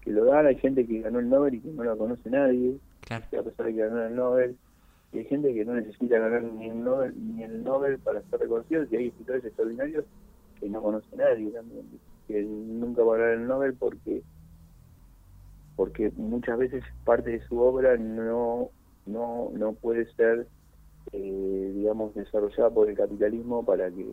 que 0.00 0.12
lo 0.12 0.24
dan. 0.24 0.46
Hay 0.46 0.56
gente 0.56 0.86
que 0.86 1.02
ganó 1.02 1.18
el 1.18 1.28
Nobel 1.28 1.56
y 1.56 1.60
que 1.60 1.68
no 1.68 1.84
lo 1.84 1.98
conoce 1.98 2.30
nadie. 2.30 2.78
Claro. 3.02 3.24
a 3.38 3.42
pesar 3.42 3.66
de 3.66 3.74
que 3.74 3.80
ganó 3.80 4.02
el 4.02 4.16
Nobel 4.16 4.56
y 5.12 5.18
hay 5.18 5.24
gente 5.26 5.52
que 5.52 5.64
no 5.64 5.74
necesita 5.74 6.18
ganar 6.18 6.42
ni 6.42 6.70
el 6.70 6.82
Nobel, 6.82 7.14
ni 7.16 7.42
el 7.42 7.62
Nobel 7.62 7.98
para 7.98 8.22
ser 8.22 8.40
reconocidos 8.40 8.90
y 8.90 8.96
hay 8.96 9.08
escritores 9.08 9.44
extraordinarios 9.44 10.04
que 10.58 10.68
no 10.68 10.82
conoce 10.82 11.16
nadie 11.16 11.52
que 12.26 12.42
nunca 12.42 13.02
van 13.02 13.20
a 13.20 13.24
ganar 13.24 13.38
el 13.38 13.46
Nobel 13.46 13.74
porque 13.74 14.22
porque 15.76 16.10
muchas 16.16 16.58
veces 16.58 16.84
parte 17.04 17.30
de 17.30 17.46
su 17.46 17.58
obra 17.58 17.96
no 17.96 18.70
no 19.04 19.50
no 19.54 19.72
puede 19.74 20.06
ser 20.14 20.46
eh, 21.12 21.72
digamos 21.74 22.14
desarrollada 22.14 22.70
por 22.70 22.88
el 22.88 22.96
capitalismo 22.96 23.64
para 23.64 23.90
que 23.90 24.06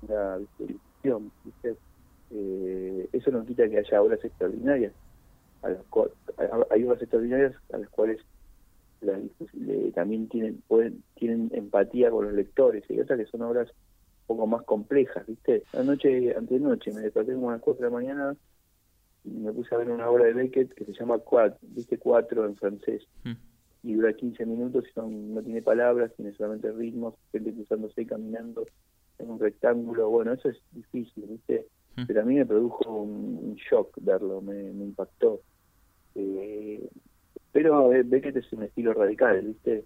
tenga 0.00 0.38
distribución 0.38 1.30
eh, 2.32 3.08
eso 3.12 3.30
no 3.30 3.44
quita 3.44 3.68
que 3.68 3.78
haya 3.78 4.02
obras 4.02 4.24
extraordinarias 4.24 4.92
a 5.62 5.68
las 5.68 5.80
hay 6.70 6.84
obras 6.84 7.02
extraordinarias 7.02 7.54
a 7.72 7.78
las 7.78 7.88
cuales 7.90 8.18
también 9.94 10.28
tienen 10.28 10.62
pueden, 10.68 11.02
tienen 11.14 11.50
empatía 11.52 12.10
con 12.10 12.26
los 12.26 12.34
lectores 12.34 12.84
y 12.88 13.00
otras 13.00 13.18
que 13.18 13.26
son 13.26 13.42
obras 13.42 13.68
un 13.68 14.36
poco 14.36 14.46
más 14.46 14.62
complejas, 14.62 15.26
¿viste? 15.26 15.64
Anoche, 15.72 16.34
noche 16.40 16.92
me 16.92 17.00
desperté 17.00 17.34
como 17.34 17.50
a 17.50 17.54
las 17.54 17.62
4 17.62 17.84
de 17.84 17.90
la 17.90 17.94
mañana 17.94 18.36
y 19.24 19.30
me 19.30 19.52
puse 19.52 19.74
a 19.74 19.78
ver 19.78 19.90
una 19.90 20.08
obra 20.08 20.24
de 20.26 20.34
Beckett 20.34 20.72
que 20.74 20.84
se 20.84 20.92
llama 20.92 21.18
Quat, 21.18 21.58
¿viste? 21.62 21.98
Cuatro 21.98 22.46
en 22.46 22.56
francés. 22.56 23.02
Hmm. 23.24 23.32
Y 23.82 23.94
dura 23.94 24.12
15 24.12 24.44
minutos 24.44 24.84
y 24.88 24.92
son, 24.92 25.34
no 25.34 25.42
tiene 25.42 25.62
palabras, 25.62 26.12
tiene 26.14 26.32
solamente 26.32 26.70
ritmos, 26.70 27.14
gente 27.32 27.52
cruzándose 27.54 28.02
y 28.02 28.06
caminando 28.06 28.66
en 29.18 29.30
un 29.30 29.40
rectángulo. 29.40 30.10
Bueno, 30.10 30.34
eso 30.34 30.50
es 30.50 30.58
difícil, 30.72 31.24
¿viste? 31.26 31.66
Hmm. 31.96 32.04
Pero 32.06 32.20
a 32.20 32.24
mí 32.24 32.34
me 32.34 32.46
produjo 32.46 32.90
un, 32.90 33.56
shock 33.56 33.96
verlo, 34.00 34.40
me, 34.42 34.54
me 34.72 34.84
impactó. 34.84 35.40
Eh, 36.14 36.88
pero 37.52 37.92
eh, 37.92 38.02
Beckett 38.04 38.36
es 38.36 38.52
un 38.52 38.62
estilo 38.62 38.94
radical, 38.94 39.40
¿viste? 39.42 39.84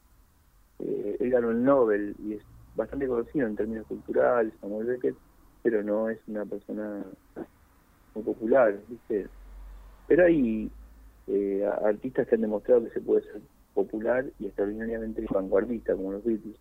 Eh, 0.81 1.17
él 1.21 1.31
ganó 1.31 1.51
el 1.51 1.63
Nobel 1.65 2.15
y 2.19 2.35
es 2.35 2.43
bastante 2.75 3.07
conocido 3.07 3.47
en 3.47 3.57
términos 3.57 3.87
culturales, 3.87 4.53
Samuel 4.61 4.87
Beckett, 4.87 5.17
pero 5.63 5.83
no 5.83 6.11
es 6.11 6.19
una 6.27 6.45
persona 6.45 7.05
muy 8.15 8.25
popular, 8.25 8.79
¿viste? 8.89 9.29
Pero 10.09 10.27
hay 10.27 10.71
eh, 11.27 11.65
artistas 11.85 12.27
que 12.29 12.35
han 12.35 12.43
demostrado 12.43 12.85
que 12.85 12.91
se 12.91 13.01
puede 13.01 13.23
ser 13.23 13.41
popular 13.73 14.27
y 14.39 14.47
extraordinariamente 14.47 15.25
vanguardista, 15.31 15.95
como 15.95 16.13
los 16.13 16.25
Beatles. 16.25 16.57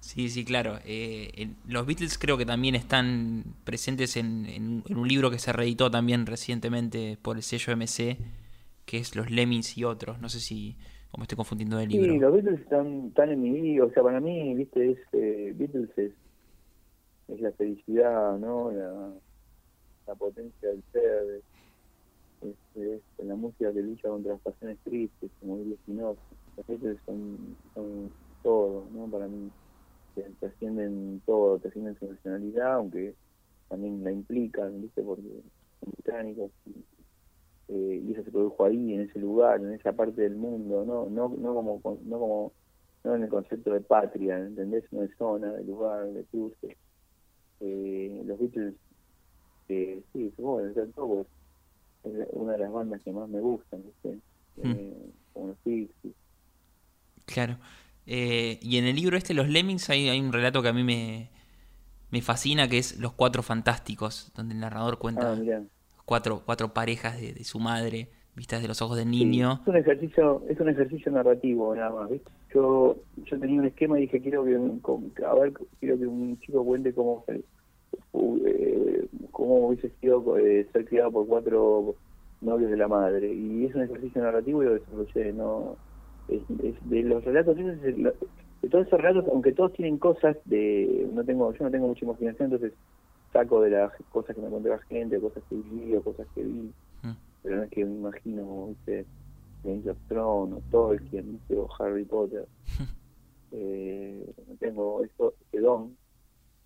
Sí, 0.00 0.28
sí, 0.30 0.44
claro. 0.44 0.78
Eh, 0.84 1.50
los 1.68 1.86
Beatles 1.86 2.18
creo 2.18 2.38
que 2.38 2.46
también 2.46 2.74
están 2.74 3.44
presentes 3.64 4.16
en, 4.16 4.82
un 4.88 5.06
libro 5.06 5.30
que 5.30 5.38
se 5.38 5.52
reeditó 5.52 5.90
también 5.90 6.26
recientemente 6.26 7.18
por 7.20 7.36
el 7.36 7.42
sello 7.42 7.76
MC, 7.76 8.18
que 8.84 8.98
es 8.98 9.16
Los 9.16 9.30
Lemmings 9.30 9.76
y 9.78 9.84
otros. 9.84 10.20
No 10.20 10.28
sé 10.28 10.40
si 10.40 10.76
o 11.12 11.18
me 11.18 11.24
estoy 11.24 11.36
confundiendo 11.36 11.76
de 11.76 11.86
libro. 11.86 12.12
Sí, 12.12 12.18
los 12.18 12.32
Beatles 12.32 12.60
están, 12.60 13.12
en 13.16 13.42
mi 13.42 13.50
vida. 13.50 13.84
O 13.84 13.90
sea, 13.90 14.02
para 14.02 14.20
mí, 14.20 14.54
viste, 14.54 14.92
es, 14.92 14.98
eh, 15.12 15.52
Beatles 15.56 15.90
es, 15.96 16.12
es 17.28 17.40
la 17.40 17.50
felicidad, 17.52 18.38
¿no? 18.38 18.70
La, 18.70 19.10
la 20.06 20.14
potencia 20.14 20.68
del 20.68 20.82
ser, 20.92 21.42
es, 22.76 23.02
la 23.18 23.34
música 23.34 23.72
que 23.72 23.82
lucha 23.82 24.08
contra 24.08 24.32
las 24.32 24.40
pasiones 24.42 24.78
tristes, 24.84 25.30
como 25.40 25.58
dice 25.58 25.76
Spinoza. 25.82 26.20
Los 26.56 26.66
Beatles 26.66 26.98
son, 27.06 27.56
son 27.74 28.10
todo, 28.42 28.86
¿no? 28.92 29.06
Para 29.06 29.26
mí 29.26 29.50
te 30.14 30.46
ascienden 30.46 31.22
todo, 31.26 31.58
te 31.58 31.68
ascienden 31.68 31.98
su 31.98 32.06
nacionalidad, 32.06 32.74
aunque 32.74 33.14
también 33.68 34.02
la 34.04 34.12
implican, 34.12 34.80
¿viste? 34.80 35.02
Porque 35.02 35.28
son 35.80 35.92
británicos 35.92 36.50
eh, 37.70 38.02
y, 38.04 38.12
eso 38.12 38.24
se 38.24 38.30
produjo 38.32 38.64
ahí, 38.64 38.94
en 38.94 39.02
ese 39.02 39.18
lugar, 39.18 39.60
en 39.60 39.72
esa 39.72 39.92
parte 39.92 40.22
del 40.22 40.34
mundo, 40.34 40.84
no 40.84 41.08
no 41.08 41.28
no 41.28 41.54
como 41.54 41.80
no 42.04 42.18
como 42.18 42.52
no 43.04 43.14
en 43.14 43.22
el 43.22 43.28
concepto 43.28 43.72
de 43.72 43.80
patria, 43.80 44.38
¿entendés? 44.38 44.84
No 44.92 45.00
de 45.00 45.14
zona, 45.16 45.52
de 45.52 45.64
lugar, 45.64 46.06
de 46.08 46.24
cruce. 46.24 46.76
Eh, 47.60 48.22
los 48.26 48.38
Beatles, 48.38 48.74
eh, 49.68 50.02
sí, 50.12 50.32
supongo 50.36 50.74
que 50.74 50.80
todo 50.94 51.26
es 52.04 52.28
una 52.32 52.52
de 52.52 52.58
las 52.58 52.72
bandas 52.72 53.00
que 53.02 53.12
más 53.12 53.28
me 53.28 53.40
gustan, 53.40 53.82
¿viste? 53.84 54.18
Hmm. 54.56 54.72
Eh, 54.72 55.12
como 55.32 55.48
los 55.48 55.56
Pixies. 55.58 56.14
Claro. 57.26 57.58
Eh, 58.06 58.58
y 58.62 58.78
en 58.78 58.86
el 58.86 58.96
libro 58.96 59.16
este, 59.16 59.34
Los 59.34 59.48
Lemmings, 59.48 59.88
hay, 59.90 60.08
hay 60.08 60.20
un 60.20 60.32
relato 60.32 60.62
que 60.62 60.68
a 60.68 60.72
mí 60.72 60.82
me, 60.82 61.30
me 62.10 62.22
fascina, 62.22 62.68
que 62.68 62.78
es 62.78 62.98
Los 62.98 63.12
Cuatro 63.12 63.42
Fantásticos, 63.42 64.32
donde 64.34 64.54
el 64.54 64.60
narrador 64.60 64.98
cuenta 64.98 65.32
ah, 65.32 65.62
cuatro, 66.10 66.42
cuatro 66.44 66.74
parejas 66.74 67.20
de, 67.20 67.44
su 67.44 67.60
madre, 67.60 68.08
vistas 68.34 68.60
de 68.60 68.66
los 68.66 68.82
ojos 68.82 68.96
del 68.96 69.08
niño. 69.08 69.60
es 69.62 69.68
un 69.68 69.76
ejercicio, 69.76 70.42
es 70.48 70.58
un 70.58 70.68
ejercicio 70.68 71.12
narrativo 71.12 71.72
nada 71.76 71.90
más, 71.90 72.10
Yo, 72.52 72.96
yo 73.26 73.38
tenía 73.38 73.60
un 73.60 73.66
esquema 73.68 73.96
y 73.96 74.02
dije 74.02 74.20
quiero 74.20 74.44
que, 74.44 75.24
a 75.24 75.34
ver, 75.34 75.52
quiero 75.78 75.96
que 75.96 76.06
un 76.08 76.36
chico 76.40 76.64
cuente 76.64 76.92
cómo, 76.92 77.24
eh, 77.28 79.06
cómo 79.30 79.68
hubiese 79.68 79.90
sido 80.00 80.36
eh, 80.36 80.66
ser 80.72 80.84
criado 80.86 81.12
por 81.12 81.28
cuatro 81.28 81.94
novios 82.40 82.72
de 82.72 82.76
la 82.76 82.88
madre. 82.88 83.32
Y 83.32 83.66
es 83.66 83.74
un 83.76 83.82
ejercicio 83.82 84.20
narrativo 84.20 84.64
y 84.64 84.66
lo 84.66 84.74
desarrollé, 84.74 85.32
no 85.32 85.76
de 86.26 87.02
los 87.04 87.24
relatos, 87.24 87.56
de 87.56 88.68
todos 88.68 88.84
esos 88.84 89.00
relatos, 89.00 89.26
aunque 89.32 89.52
todos 89.52 89.72
tienen 89.74 89.96
cosas 89.98 90.36
de, 90.44 91.08
no 91.12 91.22
tengo, 91.22 91.52
yo 91.52 91.64
no 91.64 91.70
tengo 91.70 91.86
mucha 91.86 92.04
imaginación, 92.04 92.52
entonces 92.52 92.72
saco 93.32 93.60
de 93.62 93.70
las 93.70 93.92
cosas 94.10 94.34
que 94.34 94.42
me 94.42 94.50
conté 94.50 94.68
la 94.68 94.78
gente, 94.78 95.20
cosas 95.20 95.42
que 95.48 95.56
vi 95.56 95.94
o 95.94 96.02
cosas 96.02 96.26
que 96.34 96.42
vi, 96.42 96.72
mm. 97.02 97.16
pero 97.42 97.56
no 97.56 97.62
es 97.64 97.70
que 97.70 97.84
me 97.84 97.94
imagino, 97.94 98.66
¿viste? 98.68 99.06
Game 99.62 99.90
of 99.90 99.98
Thrones 100.08 100.54
o 100.54 100.62
Tolkien, 100.70 101.40
o 101.50 101.68
Harry 101.78 102.04
Potter. 102.04 102.46
eh, 103.52 104.24
tengo 104.58 105.04
eso, 105.04 105.34
ese 105.48 105.60
don. 105.60 105.96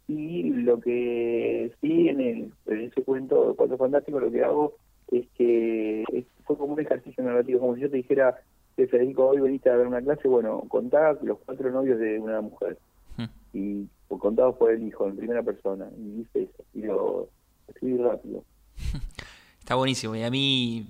Y 0.06 0.50
lo 0.50 0.80
que 0.80 1.72
sí 1.80 2.08
en, 2.08 2.20
el, 2.20 2.52
en 2.66 2.80
ese 2.80 3.02
cuento 3.02 3.48
de 3.48 3.54
Cuatro 3.54 3.78
Fantásticos 3.78 4.22
lo 4.22 4.30
que 4.30 4.44
hago 4.44 4.74
es 5.10 5.26
que 5.36 6.04
fue 6.44 6.56
como 6.58 6.74
un 6.74 6.80
ejercicio 6.80 7.24
narrativo, 7.24 7.60
como 7.60 7.74
si 7.74 7.82
yo 7.82 7.90
te 7.90 7.96
dijera, 7.96 8.38
Federico, 8.76 9.28
hoy 9.28 9.40
veniste 9.40 9.70
a 9.70 9.76
ver 9.76 9.86
una 9.86 10.02
clase, 10.02 10.28
bueno, 10.28 10.62
contá 10.68 11.16
los 11.22 11.38
cuatro 11.44 11.70
novios 11.70 11.98
de 11.98 12.18
una 12.18 12.40
mujer. 12.40 12.78
Hmm. 13.16 13.24
Y 13.52 13.88
contados 14.18 14.56
por 14.56 14.70
el 14.70 14.82
hijo, 14.86 15.06
en 15.06 15.16
primera 15.16 15.42
persona. 15.42 15.86
Y 15.96 16.18
dice 16.18 16.42
eso. 16.42 16.64
Y 16.74 16.82
lo 16.82 17.28
escribí 17.68 17.98
rápido. 17.98 18.44
Está 19.58 19.76
buenísimo. 19.76 20.14
Y 20.14 20.22
a 20.22 20.30
mí, 20.30 20.86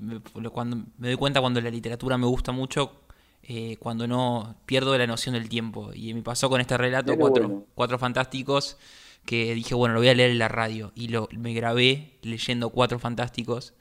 cuando 0.52 0.76
me 0.98 1.08
doy 1.08 1.16
cuenta 1.16 1.40
cuando 1.40 1.60
la 1.60 1.70
literatura 1.70 2.18
me 2.18 2.26
gusta 2.26 2.50
mucho, 2.52 2.92
eh, 3.42 3.76
cuando 3.78 4.06
no 4.08 4.56
pierdo 4.66 4.96
la 4.98 5.06
noción 5.06 5.34
del 5.34 5.48
tiempo. 5.48 5.90
Y 5.94 6.12
me 6.14 6.22
pasó 6.22 6.48
con 6.48 6.60
este 6.60 6.76
relato, 6.76 7.16
cuatro, 7.16 7.66
cuatro 7.74 7.98
fantásticos, 7.98 8.76
que 9.24 9.54
dije, 9.54 9.74
bueno, 9.74 9.94
lo 9.94 10.00
voy 10.00 10.08
a 10.08 10.14
leer 10.14 10.30
en 10.30 10.38
la 10.38 10.48
radio. 10.48 10.92
Y 10.94 11.08
lo, 11.08 11.28
me 11.38 11.54
grabé 11.54 12.18
leyendo 12.22 12.70
cuatro 12.70 12.98
fantásticos. 12.98 13.74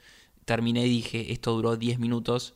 Terminé 0.44 0.86
y 0.86 0.90
dije, 0.90 1.32
esto 1.32 1.52
duró 1.52 1.76
10 1.76 1.98
minutos 1.98 2.54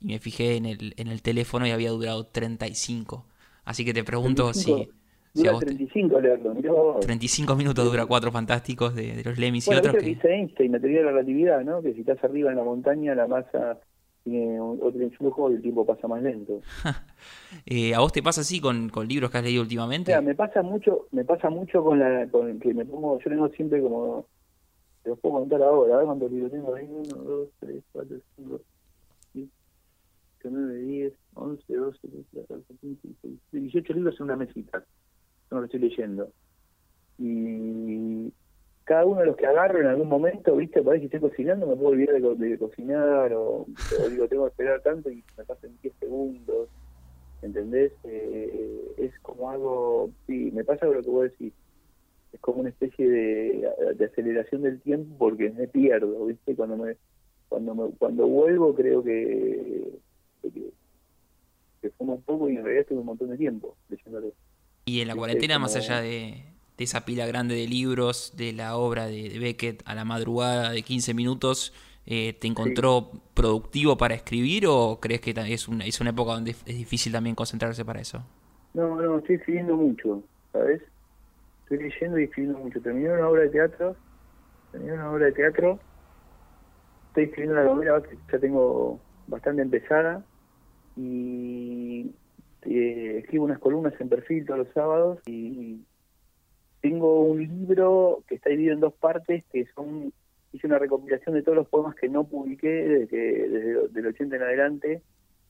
y 0.00 0.06
me 0.06 0.18
fijé 0.18 0.56
en 0.56 0.66
el, 0.66 0.94
en 0.96 1.08
el 1.08 1.22
teléfono 1.22 1.66
y 1.66 1.70
había 1.70 1.90
durado 1.90 2.26
35. 2.26 3.24
Así 3.64 3.84
que 3.84 3.94
te 3.94 4.04
pregunto 4.04 4.52
si... 4.54 4.90
Dura 5.32 5.58
35, 5.58 6.20
Leandro. 6.20 6.98
35 7.00 7.54
minutos 7.54 7.84
dura 7.84 8.04
Cuatro 8.06 8.32
Fantásticos 8.32 8.94
de, 8.94 9.22
los 9.24 9.38
Lemmings 9.38 9.68
y 9.68 9.74
otros. 9.74 9.94
que 9.94 10.02
dice 10.02 10.28
Einstein, 10.28 10.72
la 10.72 10.80
teoría 10.80 10.98
de 10.98 11.04
la 11.04 11.10
relatividad, 11.12 11.62
¿no? 11.62 11.82
Que 11.82 11.94
si 11.94 12.00
estás 12.00 12.22
arriba 12.24 12.50
en 12.50 12.56
la 12.56 12.64
montaña, 12.64 13.14
la 13.14 13.28
masa 13.28 13.78
tiene 14.24 14.60
otro 14.60 15.02
influjo 15.02 15.50
y 15.50 15.54
el 15.54 15.62
tiempo 15.62 15.86
pasa 15.86 16.08
más 16.08 16.22
lento. 16.22 16.60
eh, 17.66 17.94
¿A 17.94 18.00
vos 18.00 18.12
te 18.12 18.22
pasa 18.22 18.40
así 18.40 18.60
con, 18.60 18.88
con 18.88 19.06
libros 19.06 19.30
que 19.30 19.38
has 19.38 19.44
leído 19.44 19.62
últimamente? 19.62 20.20
me 20.20 20.34
pasa 20.34 20.62
mucho, 20.62 21.06
me 21.12 21.24
pasa 21.24 21.48
mucho 21.48 21.82
con 21.82 21.98
la, 21.98 22.26
con 22.28 22.58
que 22.58 22.74
me 22.74 22.84
pongo, 22.84 23.18
yo 23.18 23.30
tengo 23.30 23.48
siempre 23.50 23.80
como, 23.80 24.26
te 25.02 25.10
los 25.10 25.18
puedo 25.20 25.36
contar 25.36 25.62
ahora, 25.62 25.94
a 25.94 25.98
ver 25.98 26.06
cuántos 26.06 26.30
libros 26.32 26.50
tengo 26.50 26.74
ahí, 26.74 26.86
1, 26.90 27.02
2, 27.08 27.48
3, 27.60 27.82
4, 27.92 28.16
5, 28.36 28.60
9, 30.44 30.74
10, 30.74 31.12
11, 31.34 31.74
12, 31.74 31.98
13, 32.00 32.24
14, 32.48 32.74
15, 32.80 33.08
16, 33.08 33.38
18 33.52 33.92
libros 33.94 34.14
en 34.18 34.24
una 34.24 34.36
mesita. 34.36 34.84
No 35.50 35.58
lo 35.58 35.64
estoy 35.64 35.80
leyendo. 35.80 36.30
Y 37.18 38.32
cada 38.84 39.04
uno 39.04 39.20
de 39.20 39.26
los 39.26 39.36
que 39.36 39.46
agarro 39.46 39.80
en 39.80 39.86
algún 39.86 40.08
momento, 40.08 40.56
viste, 40.56 40.82
parece 40.82 41.08
que 41.08 41.16
estoy 41.16 41.30
cocinando, 41.30 41.66
me 41.66 41.76
puedo 41.76 41.90
olvidar 41.90 42.20
de, 42.20 42.58
cocinar 42.58 43.32
o, 43.34 43.66
digo, 44.10 44.26
tengo 44.28 44.44
que 44.44 44.50
esperar 44.50 44.80
tanto 44.82 45.10
y 45.10 45.22
me 45.36 45.44
pasan 45.44 45.70
10 45.82 45.94
segundos. 46.00 46.68
¿Entendés? 47.42 47.92
Eh, 48.04 48.94
es 48.98 49.18
como 49.20 49.50
algo, 49.50 50.10
sí, 50.26 50.50
me 50.52 50.64
pasa 50.64 50.86
lo 50.86 51.02
que 51.02 51.10
vos 51.10 51.22
decís. 51.24 51.52
Es 52.32 52.40
como 52.40 52.60
una 52.60 52.68
especie 52.68 53.08
de, 53.08 53.68
de 53.96 54.04
aceleración 54.04 54.62
del 54.62 54.80
tiempo 54.80 55.14
porque 55.18 55.50
me 55.50 55.66
pierdo, 55.66 56.26
¿viste? 56.26 56.54
Cuando 56.54 56.76
me 56.76 56.96
cuando 57.50 57.74
me, 57.74 57.90
cuando 57.98 58.26
vuelvo 58.28 58.74
creo 58.74 59.02
que 59.02 59.98
que, 60.40 60.72
que 61.82 61.90
fumo 61.90 62.14
un 62.14 62.22
poco 62.22 62.48
y 62.48 62.56
en 62.56 62.62
realidad 62.62 62.82
estuve 62.82 63.00
un 63.00 63.06
montón 63.06 63.28
de 63.30 63.36
tiempo 63.36 63.76
leyéndolo. 63.88 64.32
Y 64.90 65.02
en 65.02 65.06
la 65.06 65.14
cuarentena, 65.14 65.60
más 65.60 65.76
allá 65.76 66.00
de, 66.00 66.42
esa 66.76 67.04
pila 67.04 67.24
grande 67.24 67.54
de 67.54 67.68
libros, 67.68 68.34
de 68.36 68.52
la 68.52 68.76
obra 68.76 69.06
de, 69.06 69.38
Beckett 69.38 69.84
a 69.86 69.94
la 69.94 70.04
madrugada 70.04 70.72
de 70.72 70.82
15 70.82 71.14
minutos, 71.14 71.72
eh, 72.06 72.32
¿te 72.32 72.48
encontró 72.48 73.12
productivo 73.34 73.96
para 73.96 74.16
escribir 74.16 74.64
o 74.66 74.98
crees 75.00 75.20
que 75.20 75.30
es 75.30 75.68
una, 75.68 75.84
es 75.84 76.00
una 76.00 76.10
época 76.10 76.32
donde 76.32 76.50
es 76.50 76.64
difícil 76.64 77.12
también 77.12 77.36
concentrarse 77.36 77.84
para 77.84 78.00
eso? 78.00 78.20
No, 78.74 79.00
no, 79.00 79.18
estoy 79.18 79.36
escribiendo 79.36 79.76
mucho, 79.76 80.24
¿sabes? 80.52 80.82
Estoy 81.62 81.88
leyendo 81.88 82.18
y 82.18 82.24
escribiendo 82.24 82.58
mucho. 82.58 82.80
Terminé 82.80 83.12
una 83.12 83.28
obra 83.28 83.42
de 83.42 83.50
teatro, 83.50 83.94
terminé 84.72 84.94
una 84.94 85.12
obra 85.12 85.26
de 85.26 85.32
teatro, 85.32 85.78
estoy 87.10 87.24
escribiendo 87.26 87.60
una 87.60 87.70
novela 87.70 88.02
que 88.02 88.18
ya 88.32 88.40
tengo 88.40 88.98
bastante 89.28 89.62
empezada 89.62 90.24
y 90.96 92.10
eh, 92.66 93.18
escribo 93.18 93.44
unas 93.44 93.58
columnas 93.58 93.94
en 94.00 94.08
perfil 94.08 94.46
todos 94.46 94.60
los 94.60 94.74
sábados 94.74 95.18
y 95.26 95.80
tengo 96.80 97.22
un 97.22 97.38
libro 97.38 98.22
que 98.26 98.36
está 98.36 98.50
dividido 98.50 98.74
en 98.74 98.80
dos 98.80 98.94
partes 98.94 99.44
que 99.52 99.66
son 99.74 100.12
hice 100.52 100.66
una 100.66 100.78
recopilación 100.78 101.34
de 101.34 101.42
todos 101.42 101.56
los 101.56 101.68
poemas 101.68 101.94
que 101.94 102.08
no 102.08 102.24
publiqué 102.24 102.68
desde, 102.68 103.08
que, 103.08 103.16
desde 103.16 104.00
el 104.00 104.06
80 104.06 104.36
en 104.36 104.42
adelante 104.42 105.02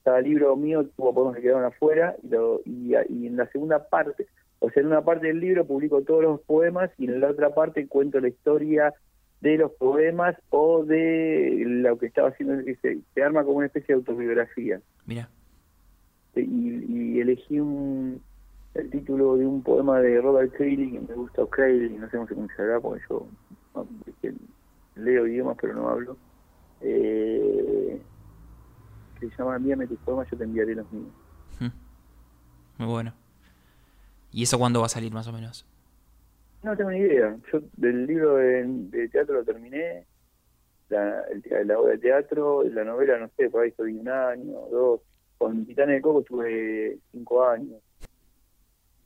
cada 0.05 0.21
libro 0.21 0.55
mío 0.57 0.87
tuvo 0.97 1.15
poemas 1.15 1.37
que 1.37 1.43
quedaron 1.43 1.65
afuera 1.65 2.17
y, 2.23 2.29
lo, 2.29 2.61
y, 2.65 2.95
y 3.09 3.27
en 3.27 3.37
la 3.37 3.47
segunda 3.49 3.89
parte 3.89 4.27
o 4.59 4.71
sea 4.71 4.83
en 4.83 4.89
una 4.89 5.03
parte 5.03 5.29
del 5.29 5.41
libro 5.41 5.67
publico 5.67 6.03
todos 6.03 6.23
los 6.23 6.41
poemas 6.43 6.91
y 6.99 7.07
en 7.07 7.21
la 7.21 7.31
otra 7.31 7.55
parte 7.55 7.87
cuento 7.87 8.21
la 8.21 8.29
historia 8.29 8.95
de 9.41 9.57
los 9.57 9.73
poemas 9.73 10.37
o 10.51 10.85
de 10.85 11.63
lo 11.67 11.99
que 11.99 12.07
estaba 12.07 12.29
haciendo, 12.29 12.63
se, 12.63 12.99
se 13.15 13.23
arma 13.23 13.43
como 13.43 13.59
una 13.59 13.67
especie 13.69 13.95
de 13.95 14.01
autobiografía. 14.01 14.81
Mira. 15.07 15.31
Y, 16.43 17.21
elegí 17.21 17.61
un, 17.61 18.21
el 18.75 18.91
título 18.91 19.37
de 19.37 19.47
un 19.47 19.63
poema 19.63 20.01
de 20.01 20.21
Robert 20.21 20.53
Cayley, 20.57 20.93
que 20.93 21.01
me 21.01 21.15
gusta, 21.15 21.43
o 21.43 21.49
Cayley, 21.49 21.91
no 21.91 22.07
sé 22.09 22.17
cómo 22.17 22.29
se 22.29 22.35
pronunciará, 22.35 22.81
porque 22.81 23.05
yo 23.09 23.27
leo 24.97 25.27
idiomas 25.27 25.57
pero 25.61 25.75
no 25.75 25.89
hablo, 25.89 26.17
eh, 26.81 28.01
que 29.19 29.29
se 29.29 29.37
llama 29.37 29.57
Envíame 29.57 29.87
tus 29.87 29.99
poemas, 30.01 30.29
yo 30.31 30.39
te 30.39 30.45
enviaré 30.45 30.75
los 30.75 30.91
míos. 30.93 31.13
Muy 32.79 32.89
bueno. 32.89 33.13
¿Y 34.33 34.43
eso 34.45 34.59
cuándo 34.59 34.81
va 34.81 34.87
a 34.87 34.89
salir 34.89 35.13
más 35.13 35.29
o 35.29 35.33
menos? 35.33 35.67
No 36.63 36.75
tengo 36.77 36.91
ni 36.91 36.99
idea. 36.99 37.37
Yo 37.53 37.61
del 37.77 38.07
libro 38.07 38.37
de, 38.37 39.09
teatro 39.13 39.35
lo 39.35 39.45
terminé, 39.45 40.07
la, 40.89 41.23
la 41.65 41.79
obra 41.79 41.93
de 41.93 41.99
teatro, 41.99 42.63
la 42.65 42.85
novela, 42.85 43.19
no 43.19 43.29
sé, 43.37 43.51
por 43.51 43.63
ahí 43.63 43.69
estoy 43.69 43.99
un 43.99 44.09
año, 44.09 44.61
dos. 44.71 45.01
Con 45.41 45.65
Titán 45.65 45.89
de 45.89 46.03
Coco 46.03 46.23
tuve 46.23 46.99
cinco 47.13 47.43
años. 47.43 47.81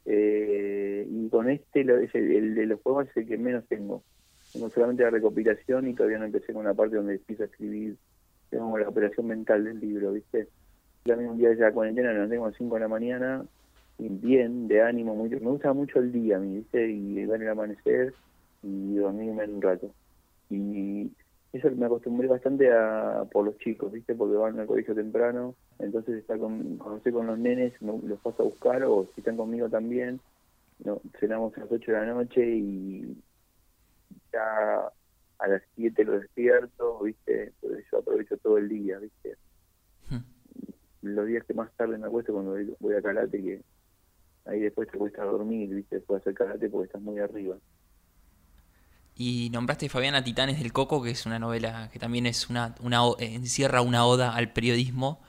Eh, 0.04 1.06
con 1.30 1.48
este, 1.48 1.82
el, 1.82 2.56
de 2.56 2.66
los 2.66 2.80
poemas 2.80 3.06
es 3.08 3.18
el 3.18 3.28
que 3.28 3.38
menos 3.38 3.64
tengo. 3.68 4.02
Tengo 4.52 4.68
solamente 4.68 5.04
la 5.04 5.10
recopilación 5.10 5.86
y 5.86 5.94
todavía 5.94 6.18
no 6.18 6.24
empecé 6.24 6.52
con 6.52 6.64
la 6.64 6.74
parte 6.74 6.96
donde 6.96 7.14
empiezo 7.14 7.44
a 7.44 7.46
escribir. 7.46 7.96
Tengo 8.50 8.76
la 8.76 8.88
operación 8.88 9.28
mental 9.28 9.62
del 9.62 9.78
libro, 9.78 10.10
¿viste? 10.10 10.48
También 11.04 11.30
un 11.30 11.38
día 11.38 11.50
de 11.50 11.54
la 11.54 11.70
cuarentena, 11.70 12.12
lo 12.12 12.28
tengo 12.28 12.46
a 12.46 12.48
las 12.48 12.58
5 12.58 12.74
de 12.74 12.80
la 12.80 12.88
mañana, 12.88 13.46
y 14.00 14.08
bien, 14.08 14.66
de 14.66 14.82
ánimo, 14.82 15.14
mucho. 15.14 15.36
me 15.38 15.50
gusta 15.50 15.72
mucho 15.72 16.00
el 16.00 16.10
día, 16.10 16.38
¿viste? 16.38 16.90
Y 16.90 17.24
ver 17.26 17.42
el 17.42 17.48
amanecer 17.48 18.12
y 18.64 18.96
dormirme 18.96 19.44
un 19.44 19.62
rato. 19.62 19.88
Y 20.50 21.12
eso 21.54 21.70
me 21.70 21.86
acostumbré 21.86 22.26
bastante 22.26 22.72
a 22.72 23.24
por 23.30 23.44
los 23.44 23.56
chicos, 23.58 23.92
¿viste? 23.92 24.14
Porque 24.16 24.34
van 24.34 24.58
al 24.58 24.66
colegio 24.66 24.92
temprano, 24.92 25.54
entonces 25.78 26.18
está 26.18 26.36
con, 26.36 26.78
cuando 26.78 26.96
estoy 26.96 27.12
con 27.12 27.28
los 27.28 27.38
nenes 27.38 27.72
los 27.80 28.18
paso 28.20 28.42
a 28.42 28.46
buscar 28.46 28.82
o 28.82 29.06
si 29.14 29.20
están 29.20 29.36
conmigo 29.36 29.68
también, 29.68 30.20
no, 30.84 31.00
cenamos 31.20 31.56
a 31.56 31.60
las 31.60 31.70
8 31.70 31.92
de 31.92 31.96
la 31.96 32.12
noche 32.12 32.44
y 32.44 33.16
ya 34.32 34.90
a 35.38 35.48
las 35.48 35.62
7 35.76 36.04
lo 36.04 36.18
despierto, 36.18 36.98
¿viste? 37.00 37.52
Yo 37.62 37.98
aprovecho 37.98 38.36
todo 38.38 38.58
el 38.58 38.68
día, 38.68 38.98
¿viste? 38.98 39.36
Hmm. 40.10 40.24
Los 41.02 41.26
días 41.28 41.44
que 41.44 41.54
más 41.54 41.72
tarde 41.76 41.98
me 41.98 42.08
acuesto 42.08 42.32
cuando 42.32 42.56
voy 42.80 42.94
a 42.94 43.02
karate, 43.02 43.40
que 43.40 43.62
ahí 44.46 44.58
después 44.58 44.90
te 44.90 44.98
cuesta 44.98 45.22
dormir, 45.22 45.72
¿viste? 45.72 45.96
Después 45.96 46.16
de 46.24 46.30
hacer 46.30 46.34
karate 46.34 46.68
porque 46.68 46.86
estás 46.86 47.00
muy 47.00 47.20
arriba. 47.20 47.56
Y 49.16 49.50
nombraste 49.52 49.88
Fabiana 49.88 50.24
Titanes 50.24 50.58
del 50.58 50.72
Coco, 50.72 51.02
que 51.02 51.10
es 51.10 51.24
una 51.24 51.38
novela 51.38 51.88
que 51.92 51.98
también 51.98 52.26
es 52.26 52.50
una, 52.50 52.74
una 52.82 53.02
encierra 53.18 53.80
una 53.80 54.06
oda 54.06 54.34
al 54.34 54.52
periodismo. 54.52 55.22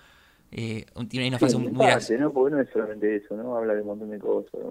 Eh, 0.52 0.86
tiene 1.10 1.28
una 1.28 1.38
fase 1.38 1.58
muy 1.58 1.72
parte, 1.74 2.18
¿no? 2.18 2.32
Porque 2.32 2.56
no 2.56 2.62
es 2.62 2.70
solamente 2.70 3.16
eso, 3.16 3.36
¿no? 3.36 3.58
Habla 3.58 3.76
de 3.76 3.82
un 3.82 3.88
montón 3.88 4.10
de 4.10 4.20
cosas. 4.20 4.62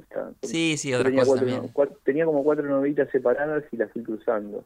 sí, 0.43 0.77
sí, 0.77 0.95
otras 0.95 1.13
cosas 1.13 1.41
también. 1.41 1.71
tenía 2.05 2.25
como 2.25 2.43
cuatro 2.43 2.67
novelitas 2.67 3.09
separadas 3.11 3.65
y 3.71 3.77
las 3.77 3.93
fui 3.93 4.03
cruzando. 4.03 4.65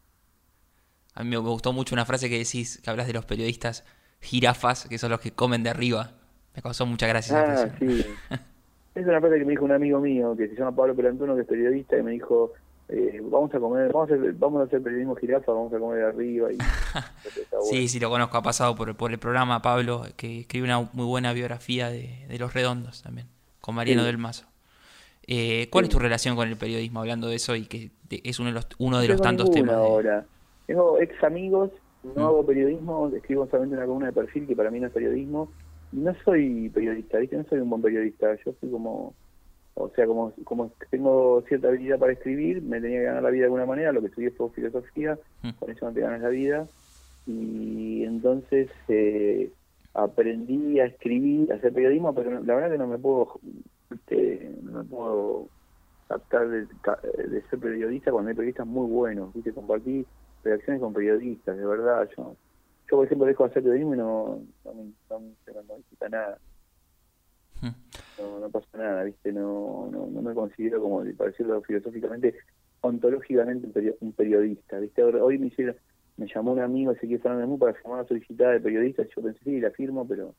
A 1.15 1.25
mí 1.25 1.31
me 1.31 1.37
gustó 1.39 1.73
mucho 1.73 1.95
una 1.95 2.05
frase 2.05 2.29
que 2.29 2.39
decís, 2.39 2.81
que 2.81 2.89
hablas 2.89 3.09
de 3.09 3.13
los 3.13 3.25
periodistas 3.25 3.85
jirafas, 4.21 4.87
que 4.87 4.99
son 4.99 5.11
los 5.11 5.21
que 5.21 5.33
comen 5.33 5.65
de 5.65 5.71
arriba. 5.71 6.13
Me 6.55 6.63
causó 6.63 6.87
mucha 6.87 7.09
gracia. 7.09 7.41
Ah, 7.41 7.69
sí. 7.79 8.07
es 8.95 9.07
una 9.07 9.21
frase 9.21 9.39
que 9.39 9.45
me 9.45 9.51
dijo 9.51 9.65
un 9.65 9.73
amigo 9.73 10.01
mío, 10.01 10.37
que 10.37 10.49
se 10.49 10.55
llama 10.55 10.75
Pablo 10.75 10.95
Perantuno, 10.95 11.35
que 11.35 11.43
es 11.43 11.49
periodista, 11.49 11.99
y 11.99 12.03
me 12.03 12.13
dijo, 12.13 12.53
eh, 12.89 13.21
vamos 13.23 13.55
a 13.55 13.61
comer, 13.61 13.93
vamos 13.93 14.11
a, 14.11 14.15
hacer, 14.15 14.33
vamos 14.35 14.61
a 14.61 14.65
hacer 14.65 14.83
periodismo 14.83 15.15
jirafa, 15.17 15.53
vamos 15.53 15.73
a 15.73 15.79
comer 15.79 16.03
arriba. 16.05 16.53
Y, 16.53 16.59
Sí, 17.71 17.89
sí, 17.89 18.01
lo 18.01 18.09
conozco, 18.09 18.37
ha 18.37 18.43
pasado 18.43 18.75
por, 18.75 18.97
por 18.97 19.11
el 19.13 19.19
programa 19.19 19.61
Pablo, 19.61 20.05
que 20.17 20.41
escribe 20.41 20.65
una 20.65 20.89
muy 20.93 21.05
buena 21.05 21.33
biografía 21.33 21.91
de, 21.91 22.27
de 22.29 22.39
Los 22.39 22.55
Redondos 22.55 23.03
también, 23.03 23.27
con 23.61 23.75
Mariano 23.75 24.05
del 24.05 24.19
Mazo. 24.19 24.47
Eh, 25.27 25.69
¿Cuál 25.71 25.85
es 25.85 25.91
tu 25.91 25.99
relación 25.99 26.37
con 26.37 26.49
el 26.49 26.57
periodismo, 26.57 27.01
hablando 27.01 27.29
de 27.29 27.37
eso 27.37 27.55
y 27.55 27.67
que 27.67 27.91
es 28.11 28.39
uno 28.39 28.49
de 28.49 28.55
los, 28.55 28.67
uno 28.79 28.99
de 28.99 29.09
los 29.09 29.21
tantos 29.21 29.51
temas? 29.51 29.75
ahora. 29.75 30.25
Tengo 30.67 30.99
ex 30.99 31.23
amigos, 31.23 31.71
no 32.03 32.23
mm. 32.23 32.25
hago 32.25 32.47
periodismo, 32.47 33.09
escribo 33.15 33.47
solamente 33.47 33.77
una 33.77 33.85
columna 33.85 34.07
de 34.07 34.13
perfil 34.15 34.47
que 34.47 34.57
para 34.57 34.71
mí 34.71 34.81
no 34.81 34.87
es 34.87 34.93
periodismo. 34.93 35.51
No 35.93 36.15
soy 36.25 36.71
periodista, 36.71 37.19
¿viste? 37.19 37.37
No 37.37 37.45
soy 37.45 37.59
un 37.59 37.69
buen 37.69 37.83
periodista, 37.83 38.35
yo 38.43 38.53
soy 38.59 38.71
como 38.71 39.15
o 39.79 39.91
sea, 39.91 40.07
como, 40.07 40.33
como 40.45 40.73
tengo 40.91 41.43
cierta 41.47 41.69
habilidad 41.69 41.99
para 41.99 42.13
escribir, 42.13 42.63
me 42.63 42.81
tenía 42.81 42.99
que 42.99 43.05
ganar 43.05 43.23
la 43.23 43.31
vida 43.31 43.43
de 43.43 43.47
alguna 43.47 43.67
manera, 43.67 43.93
lo 43.93 44.01
que 44.01 44.09
estudié 44.09 44.31
fue 44.31 44.51
filosofía, 44.51 45.19
mm. 45.43 45.51
con 45.59 45.71
eso 45.71 45.87
no 45.87 45.93
te 45.93 46.01
ganas 46.01 46.21
la 46.21 46.29
vida, 46.29 46.67
y 47.27 48.05
entonces 48.05 48.71
eh, 48.89 49.51
aprendí 49.95 50.81
a 50.81 50.87
escribir, 50.87 51.53
a 51.53 51.57
hacer 51.57 51.73
periodismo, 51.73 52.15
pero 52.15 52.43
la 52.43 52.55
verdad 52.55 52.71
que 52.73 52.79
no 52.79 52.87
me 52.87 52.99
puedo, 52.99 53.41
este, 53.93 54.53
no 54.63 54.83
me 54.83 54.85
puedo 54.85 55.49
captar 56.09 56.49
de, 56.49 56.67
ser 57.51 57.59
periodista 57.59 58.11
cuando 58.11 58.31
hay 58.31 58.35
periodistas 58.35 58.67
muy 58.67 58.91
buenos, 58.91 59.33
¿viste? 59.35 59.53
compartí 59.53 60.05
redacciones 60.43 60.81
con 60.81 60.93
periodistas, 60.93 61.57
de 61.57 61.67
verdad, 61.67 62.09
yo 62.17 62.35
yo 62.91 62.97
por 62.97 63.05
ejemplo 63.05 63.27
dejo 63.27 63.45
de 63.45 63.51
hacer 63.51 63.63
periodismo 63.63 63.95
y 63.95 63.99
no, 63.99 64.41
no, 64.65 64.75
me, 64.75 64.85
no, 65.11 65.63
no, 65.63 66.09
nada 66.09 66.39
no, 67.63 68.41
no 68.41 68.51
pasa 68.51 68.67
nada, 68.77 69.05
¿viste? 69.05 69.33
No, 69.33 69.89
no, 69.91 70.07
no 70.07 70.23
me 70.23 70.35
considero, 70.35 70.81
como 70.83 71.05
para 71.17 71.31
decirlo 71.31 71.61
filosóficamente, 71.63 72.35
ontológicamente 72.81 73.69
un 74.01 74.13
periodista, 74.13 74.79
¿viste? 74.79 75.03
Hoy 75.03 75.39
me 75.39 75.49
hicieron, 75.49 75.77
me 76.17 76.27
llamó 76.33 76.53
un 76.53 76.61
amigo 76.61 76.93
Ezequiel 76.93 77.21
Fernández 77.21 77.59
para 77.59 77.75
firmar 77.75 78.01
una 78.01 78.09
solicitada 78.09 78.53
de 78.53 78.61
periodista, 78.61 79.05
yo 79.05 79.23
pensé, 79.23 79.41
sí, 79.45 79.61
la 79.61 79.71
firmo, 79.71 80.07
pero, 80.07 80.35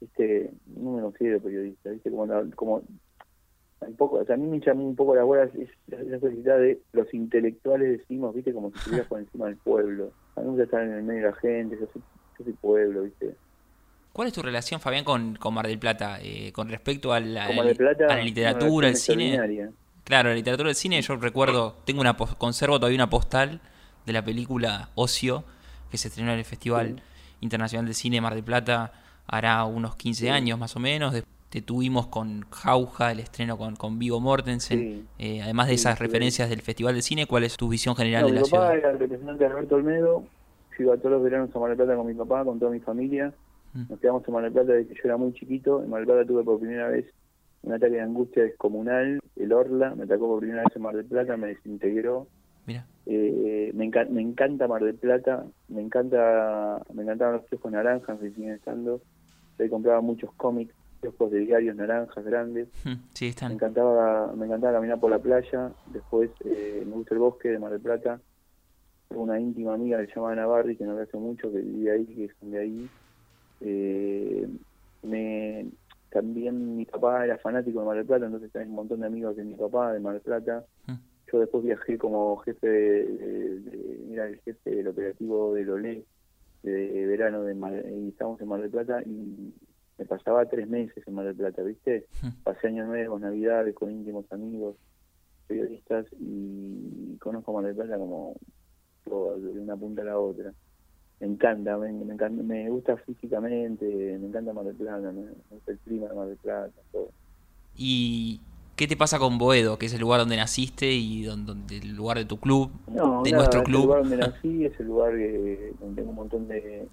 ¿viste? 0.00 0.50
No 0.66 0.92
me 0.92 1.02
considero 1.02 1.40
periodista, 1.40 1.90
¿viste? 1.90 2.10
Como, 2.10 2.26
como 2.54 2.82
un 3.80 3.96
poco, 3.96 4.16
o 4.16 4.24
sea, 4.24 4.34
a 4.34 4.38
mí 4.38 4.46
me 4.46 4.60
llamó 4.60 4.86
un 4.86 4.96
poco 4.96 5.14
la 5.14 5.24
bola 5.24 5.44
es 5.44 5.68
la 5.88 6.18
solicitada 6.18 6.58
de 6.58 6.80
los 6.92 7.12
intelectuales 7.12 7.98
decimos, 7.98 8.34
¿viste? 8.34 8.52
Como 8.52 8.70
si 8.70 8.78
estuvieras 8.78 9.08
por 9.08 9.20
encima 9.20 9.46
del 9.46 9.56
pueblo. 9.56 10.12
A 10.36 10.40
mí 10.40 10.46
me 10.46 10.50
gusta 10.50 10.64
estar 10.64 10.82
en 10.82 10.92
el 10.92 11.02
medio 11.02 11.22
de 11.22 11.30
la 11.30 11.36
gente, 11.36 11.78
yo 11.78 11.86
soy, 11.92 12.02
yo 12.38 12.44
soy 12.44 12.52
pueblo, 12.54 13.02
¿viste? 13.02 13.36
¿Cuál 14.14 14.28
es 14.28 14.34
tu 14.34 14.42
relación, 14.42 14.80
Fabián, 14.80 15.02
con, 15.02 15.34
con 15.34 15.52
Mar 15.54 15.66
del 15.66 15.80
Plata? 15.80 16.18
Eh, 16.22 16.52
con 16.52 16.68
respecto 16.68 17.12
a 17.12 17.18
la, 17.18 17.46
a 17.46 17.52
la 17.52 18.22
literatura, 18.22 18.86
al 18.86 18.94
cine. 18.94 19.72
Claro, 20.04 20.28
la 20.28 20.36
literatura 20.36 20.68
del 20.68 20.76
cine, 20.76 21.02
yo 21.02 21.16
recuerdo, 21.16 21.74
tengo 21.84 22.00
una 22.00 22.16
conservo 22.16 22.78
todavía 22.78 22.96
una 22.96 23.10
postal 23.10 23.60
de 24.06 24.12
la 24.12 24.24
película 24.24 24.90
Ocio, 24.94 25.42
que 25.90 25.98
se 25.98 26.06
estrenó 26.06 26.30
en 26.30 26.38
el 26.38 26.44
Festival 26.44 27.02
Internacional 27.40 27.88
de 27.88 27.94
Cine 27.94 28.20
Mar 28.20 28.36
del 28.36 28.44
Plata 28.44 28.92
hará 29.26 29.64
unos 29.64 29.96
15 29.96 30.30
años 30.30 30.60
más 30.60 30.76
o 30.76 30.78
menos. 30.78 31.20
Te 31.48 31.60
tuvimos 31.60 32.06
con 32.06 32.46
Jauja, 32.50 33.10
el 33.10 33.18
estreno 33.18 33.58
con, 33.58 33.74
con 33.74 33.98
Vigo 33.98 34.20
Mortensen. 34.20 35.08
Eh, 35.18 35.42
además 35.42 35.66
de 35.66 35.74
esas 35.74 35.98
referencias 35.98 36.48
del 36.48 36.62
Festival 36.62 36.94
de 36.94 37.02
Cine, 37.02 37.26
¿cuál 37.26 37.42
es 37.42 37.56
tu 37.56 37.68
visión 37.68 37.96
general 37.96 38.26
de 38.26 38.32
la 38.32 38.44
ciudad? 38.44 38.62
Mi 38.62 38.66
papá 38.66 38.74
era 38.76 38.90
el 38.92 38.98
representante 39.00 39.44
Alberto 39.44 39.74
Olmedo. 39.74 40.24
Fui 40.76 40.86
todos 40.86 41.04
los 41.04 41.22
veranos 41.24 41.50
a 41.52 41.58
Mar 41.58 41.70
del 41.70 41.76
Plata 41.78 41.96
con 41.96 42.06
mi 42.06 42.14
papá, 42.14 42.44
con 42.44 42.60
toda 42.60 42.70
mi 42.70 42.78
familia. 42.78 43.32
Mm. 43.74 43.90
Nos 43.90 44.00
quedamos 44.00 44.26
en 44.26 44.34
Mar 44.34 44.44
del 44.44 44.52
Plata 44.52 44.72
desde 44.72 44.88
que 44.88 44.94
yo 44.94 45.00
era 45.04 45.16
muy 45.16 45.32
chiquito. 45.34 45.82
En 45.82 45.90
Mar 45.90 46.00
del 46.00 46.06
Plata 46.06 46.26
tuve 46.26 46.44
por 46.44 46.60
primera 46.60 46.88
vez 46.88 47.06
un 47.62 47.72
ataque 47.72 47.94
de 47.94 48.00
angustia 48.00 48.44
descomunal. 48.44 49.20
El 49.36 49.52
Orla 49.52 49.94
me 49.94 50.04
atacó 50.04 50.28
por 50.28 50.40
primera 50.40 50.62
vez 50.62 50.76
en 50.76 50.82
Mar 50.82 50.94
del 50.94 51.06
Plata, 51.06 51.36
me 51.36 51.48
desintegró. 51.48 52.26
Mira. 52.66 52.86
Eh, 53.06 53.72
me, 53.74 53.90
me 54.10 54.22
encanta 54.22 54.68
Mar 54.68 54.82
del 54.82 54.94
Plata, 54.94 55.44
me 55.68 55.82
encanta 55.82 56.82
me 56.94 57.02
encantaban 57.02 57.34
los 57.34 57.46
kioscos 57.46 57.72
naranjas 57.72 58.18
que 58.18 58.30
siguen 58.30 58.52
estando. 58.52 59.02
Yo 59.58 59.70
compraba 59.70 60.00
muchos 60.00 60.32
cómics, 60.34 60.74
kioscos 61.00 61.30
de 61.30 61.40
diarios 61.40 61.76
naranjas 61.76 62.24
grandes. 62.24 62.68
Mm, 62.84 62.92
sí, 63.12 63.26
están. 63.26 63.48
Me 63.48 63.54
encantaba, 63.54 64.32
me 64.34 64.46
encantaba 64.46 64.74
caminar 64.74 65.00
por 65.00 65.10
la 65.10 65.18
playa. 65.18 65.72
Después 65.92 66.30
eh, 66.44 66.82
me 66.86 66.92
gusta 66.92 67.14
el 67.14 67.20
bosque 67.20 67.48
de 67.48 67.58
Mar 67.58 67.72
del 67.72 67.80
Plata. 67.80 68.20
Tengo 69.08 69.22
una 69.22 69.38
íntima 69.38 69.74
amiga 69.74 69.98
que 69.98 70.06
se 70.06 70.14
llama 70.14 70.32
Ana 70.32 70.46
Barri, 70.46 70.76
que 70.76 70.84
no 70.84 70.98
hace 70.98 71.16
mucho, 71.16 71.52
que 71.52 71.58
vive 71.58 71.90
ahí, 71.92 72.06
que 72.06 72.30
son 72.40 72.50
de 72.50 72.58
ahí 72.58 72.88
eh, 73.60 74.48
me, 75.02 75.66
también 76.10 76.76
mi 76.76 76.84
papá 76.84 77.24
era 77.24 77.38
fanático 77.38 77.80
de 77.80 77.86
Mar 77.86 77.96
del 77.96 78.06
Plata, 78.06 78.26
entonces 78.26 78.52
tenía 78.52 78.68
un 78.68 78.74
montón 78.74 79.00
de 79.00 79.06
amigos 79.06 79.36
de 79.36 79.44
mi 79.44 79.54
papá 79.54 79.92
de 79.92 80.00
Mar 80.00 80.14
del 80.14 80.22
Plata. 80.22 80.64
Mm. 80.86 80.94
Yo 81.32 81.40
después 81.40 81.64
viajé 81.64 81.98
como 81.98 82.36
jefe, 82.38 82.68
de, 82.68 84.04
mira, 84.06 84.26
el 84.28 84.38
jefe 84.40 84.70
del 84.70 84.88
operativo 84.88 85.54
del 85.54 85.70
OLE 85.70 86.04
de 86.62 87.06
verano 87.06 87.42
de 87.42 87.54
y 87.54 88.08
estábamos 88.08 88.40
en 88.40 88.48
Mar 88.48 88.60
del 88.60 88.70
Plata 88.70 89.02
y 89.04 89.52
me 89.98 90.04
pasaba 90.06 90.46
tres 90.46 90.68
meses 90.68 91.06
en 91.06 91.14
Mar 91.14 91.26
del 91.26 91.36
Plata, 91.36 91.62
¿viste? 91.62 92.06
Mm. 92.22 92.42
Pasé 92.42 92.68
años 92.68 92.86
nuevos, 92.86 93.20
navidades 93.20 93.74
con 93.74 93.90
íntimos 93.90 94.24
amigos, 94.32 94.76
periodistas 95.46 96.06
y 96.18 97.16
conozco 97.18 97.52
Mar 97.52 97.64
del 97.64 97.74
Plata 97.74 97.98
como 97.98 98.36
de 99.04 99.60
una 99.60 99.76
punta 99.76 100.02
a 100.02 100.06
la 100.06 100.18
otra 100.18 100.52
me 101.20 101.26
encanta, 101.26 101.76
me, 101.78 101.88
encanta, 101.88 102.42
me 102.42 102.68
gusta 102.68 102.96
físicamente, 102.98 103.86
me 103.86 104.26
encanta 104.26 104.52
Mar 104.52 104.64
del 104.64 104.74
Plata, 104.74 105.12
me, 105.12 105.26
gusta 105.50 105.72
el 105.72 105.78
clima 105.78 106.08
de 106.08 106.14
Mar 106.14 106.28
del 106.28 106.36
Plata, 106.36 106.72
todo. 106.92 107.08
¿Y 107.76 108.40
qué 108.76 108.86
te 108.86 108.96
pasa 108.96 109.18
con 109.18 109.38
Boedo, 109.38 109.78
que 109.78 109.86
es 109.86 109.94
el 109.94 110.00
lugar 110.00 110.20
donde 110.20 110.36
naciste 110.36 110.92
y 110.92 111.24
donde, 111.24 111.78
el 111.78 111.94
lugar 111.94 112.18
de 112.18 112.24
tu 112.24 112.38
club, 112.38 112.70
de 112.86 113.32
nuestro 113.32 113.62
club? 113.62 113.80
Es 113.80 113.82
el 113.82 113.86
lugar 113.86 114.02
donde 114.02 114.16
nací, 114.18 114.64
es 114.64 114.80
el 114.80 114.86
lugar 114.86 115.12
donde 115.12 115.94
tengo 115.94 116.10
un 116.10 116.16
montón 116.16 116.48
de, 116.48 116.88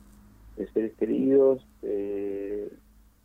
seres 0.74 0.94
queridos, 1.00 1.66
eh, 1.82 2.72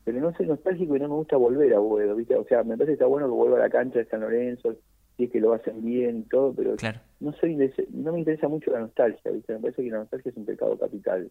pero 0.04 0.20
no 0.20 0.34
soy 0.36 0.46
nostálgico 0.46 0.96
y 0.96 1.00
no 1.00 1.08
me 1.08 1.14
gusta 1.14 1.36
volver 1.36 1.74
a 1.74 1.78
Boedo, 1.78 2.16
¿viste? 2.16 2.34
O 2.36 2.44
sea, 2.46 2.62
me 2.62 2.76
parece 2.76 2.86
que 2.86 2.92
está 2.94 3.06
bueno 3.06 3.26
que 3.26 3.32
vuelva 3.32 3.58
a 3.58 3.60
la 3.60 3.70
cancha 3.70 3.98
de 3.98 4.06
San 4.06 4.22
Lorenzo, 4.22 4.74
si 5.16 5.24
es 5.24 5.30
que 5.30 5.40
lo 5.40 5.52
hacen 5.52 5.84
bien 5.84 6.18
y 6.18 6.22
todo, 6.22 6.52
pero 6.52 6.76
no 7.20 7.32
soy 7.34 7.56
no 7.90 8.12
me 8.12 8.18
interesa 8.18 8.48
mucho 8.48 8.70
la 8.70 8.80
nostalgia, 8.80 9.30
¿viste? 9.30 9.54
Me 9.54 9.60
parece 9.60 9.82
que 9.82 9.90
la 9.90 9.98
nostalgia 9.98 10.30
es 10.30 10.36
un 10.36 10.44
pecado 10.44 10.78
capital. 10.78 11.30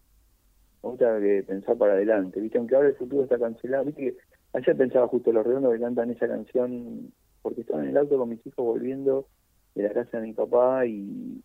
Me 0.82 0.90
gusta 0.90 1.20
que 1.20 1.44
pensar 1.46 1.76
para 1.76 1.92
adelante, 1.92 2.40
¿viste? 2.40 2.58
Aunque 2.58 2.74
ahora 2.74 2.88
el 2.88 2.96
futuro 2.96 3.22
está 3.22 3.38
cancelado, 3.38 3.84
¿viste? 3.84 4.02
Que 4.02 4.16
ayer 4.54 4.76
pensaba 4.76 5.06
justo 5.08 5.32
los 5.32 5.46
redondos 5.46 5.72
que 5.72 5.80
cantan 5.80 6.10
esa 6.10 6.26
canción 6.26 7.12
porque 7.42 7.60
estaba 7.60 7.82
en 7.82 7.90
el 7.90 7.96
auto 7.96 8.18
con 8.18 8.28
mis 8.28 8.44
hijos 8.44 8.64
volviendo 8.64 9.28
de 9.76 9.84
la 9.84 9.92
casa 9.92 10.18
de 10.18 10.26
mi 10.26 10.32
papá 10.32 10.84
y, 10.86 11.40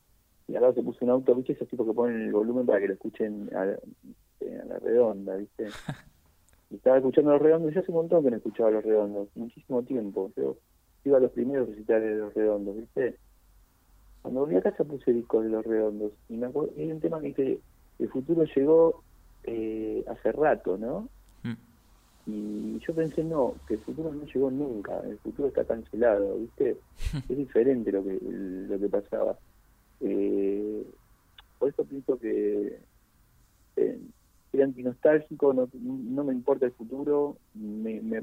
y 0.48 0.56
al 0.56 0.62
lado 0.62 0.74
se 0.74 0.82
puso 0.82 1.06
un 1.06 1.12
auto, 1.12 1.36
¿viste? 1.36 1.54
Esos 1.54 1.68
tipos 1.68 1.86
que 1.86 1.94
ponen 1.94 2.22
el 2.22 2.32
volumen 2.32 2.66
para 2.66 2.80
que 2.80 2.88
lo 2.88 2.94
escuchen 2.94 3.50
a, 3.56 3.66
la 3.66 4.80
redonda, 4.80 5.36
¿viste? 5.36 5.68
y 6.72 6.76
estaba 6.76 6.98
escuchando 6.98 7.32
los 7.32 7.42
redondos, 7.42 7.74
yo 7.74 7.82
hace 7.82 7.92
un 7.92 7.98
montón 7.98 8.24
que 8.24 8.32
no 8.32 8.38
escuchaba 8.38 8.72
los 8.72 8.84
redondos, 8.84 9.30
muchísimo 9.36 9.84
tiempo. 9.84 10.32
Yo 10.36 10.58
iba 11.04 11.18
a 11.18 11.22
los 11.22 11.32
primeros 11.32 11.70
recitales 11.70 12.10
de 12.10 12.18
Los 12.18 12.34
Redondos, 12.34 12.78
¿viste? 12.78 13.16
Cuando 14.22 14.42
volví 14.42 14.56
a 14.56 14.62
casa 14.62 14.84
puse 14.84 15.14
discos 15.14 15.44
de 15.44 15.50
Los 15.50 15.66
Redondos 15.66 16.12
y 16.30 16.38
me 16.38 16.48
acuerdo, 16.48 16.74
hay 16.78 16.92
un 16.92 17.00
tema 17.00 17.20
que 17.20 17.28
dice, 17.28 17.60
el 18.00 18.10
futuro 18.10 18.44
llegó 18.44 19.04
eh, 19.44 20.04
hace 20.08 20.32
rato, 20.32 20.78
¿no? 20.78 21.10
Mm. 21.44 21.56
Y 22.28 22.80
yo 22.80 22.94
pensé, 22.94 23.24
no, 23.24 23.56
que 23.68 23.76
el 23.76 23.80
futuro 23.80 24.14
no 24.14 24.26
llegó 24.26 24.52
nunca, 24.52 25.00
el 25.02 25.18
futuro 25.20 25.48
está 25.48 25.66
cancelado, 25.66 26.38
¿viste? 26.38 26.78
es 27.30 27.38
diferente 27.38 27.92
lo 27.92 28.04
que, 28.04 28.20
lo 28.22 28.80
que 28.80 28.90
pasaba. 28.90 29.38
Eh, 30.02 30.84
por 31.58 31.70
eso 31.70 31.84
pienso 31.86 32.18
que 32.20 32.80
eh, 33.76 34.00
soy 34.52 34.62
antinostálgico, 34.62 35.54
no, 35.54 35.70
no 35.74 36.24
me 36.24 36.34
importa 36.34 36.66
el 36.66 36.74
futuro, 36.74 37.38
me, 37.54 38.02
me, 38.02 38.22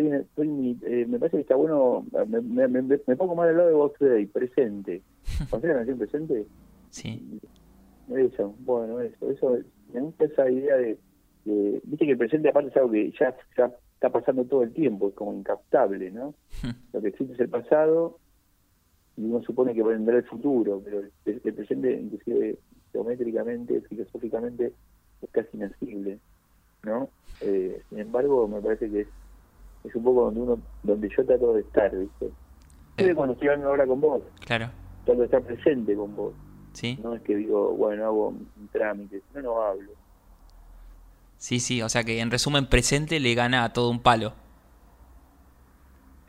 eh, 0.00 1.06
me 1.08 1.18
parece 1.18 1.36
que 1.36 1.42
está 1.42 1.56
bueno, 1.56 2.04
me, 2.26 2.68
me, 2.68 2.82
me, 2.82 3.16
pongo 3.16 3.34
más 3.34 3.48
del 3.48 3.56
lado 3.56 3.68
de 3.68 3.74
vos 3.74 3.92
Day, 3.98 4.26
presente. 4.26 5.02
¿Conoces 5.50 5.70
la 5.70 5.76
canción 5.76 5.98
presente? 5.98 6.46
Sí. 6.90 7.40
Eso, 8.14 8.54
bueno, 8.60 9.00
eso, 9.00 9.30
eso, 9.30 9.58
me 9.92 10.00
gusta 10.00 10.24
esa 10.24 10.50
idea 10.50 10.76
de, 10.76 10.98
viste 11.44 12.04
que 12.04 12.12
el 12.12 12.18
presente 12.18 12.48
aparte 12.48 12.70
es 12.70 12.76
algo 12.76 12.90
que 12.90 13.10
ya, 13.12 13.34
ya 13.56 13.72
está 13.94 14.10
pasando 14.10 14.44
todo 14.44 14.62
el 14.62 14.72
tiempo, 14.72 15.08
es 15.08 15.14
como 15.14 15.32
incaptable, 15.32 16.10
¿no? 16.10 16.34
Lo 16.92 17.00
que 17.00 17.08
existe 17.08 17.34
es 17.34 17.40
el 17.40 17.48
pasado 17.48 18.18
y 19.16 19.24
uno 19.24 19.42
supone 19.42 19.74
que 19.74 19.82
vendrá 19.82 20.16
el 20.16 20.24
futuro, 20.24 20.82
pero 20.84 21.00
el, 21.00 21.40
el 21.42 21.54
presente, 21.54 21.92
inclusive 21.92 22.58
geométricamente, 22.92 23.80
filosóficamente, 23.82 24.72
es 25.22 25.30
casi 25.30 25.56
inacible, 25.56 26.18
¿no? 26.82 27.08
Eh, 27.40 27.82
sin 27.88 27.98
embargo, 27.98 28.46
me 28.48 28.60
parece 28.60 28.90
que 28.90 29.00
es, 29.02 29.08
es 29.84 29.94
un 29.94 30.04
poco 30.04 30.24
donde 30.24 30.40
uno 30.40 30.58
donde 30.82 31.08
yo 31.08 31.24
trato 31.24 31.54
de 31.54 31.60
estar, 31.60 31.94
¿viste? 31.96 32.30
Eh. 32.96 33.14
cuando 33.14 33.34
estoy 33.34 33.48
hablando 33.48 33.70
ahora 33.70 33.86
con 33.86 34.00
vos. 34.00 34.22
Claro. 34.44 34.70
Trato 35.04 35.20
de 35.20 35.26
estar 35.26 35.42
presente 35.42 35.94
con 35.94 36.14
vos. 36.14 36.34
Sí. 36.72 36.98
No 37.02 37.14
es 37.14 37.22
que 37.22 37.36
digo, 37.36 37.72
bueno, 37.74 38.04
hago 38.04 38.28
un 38.28 38.68
trámite, 38.72 39.20
no, 39.34 39.42
no 39.42 39.62
hablo. 39.62 39.92
Sí, 41.36 41.60
sí, 41.60 41.82
o 41.82 41.88
sea 41.88 42.04
que 42.04 42.20
en 42.20 42.30
resumen, 42.30 42.66
presente 42.66 43.20
le 43.20 43.34
gana 43.34 43.64
a 43.64 43.72
todo 43.72 43.90
un 43.90 44.00
palo. 44.00 44.32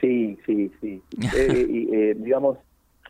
Sí, 0.01 0.37
sí, 0.45 0.71
sí. 0.81 1.01
eh, 1.37 1.67
y, 1.69 1.95
eh, 1.95 2.15
digamos, 2.15 2.57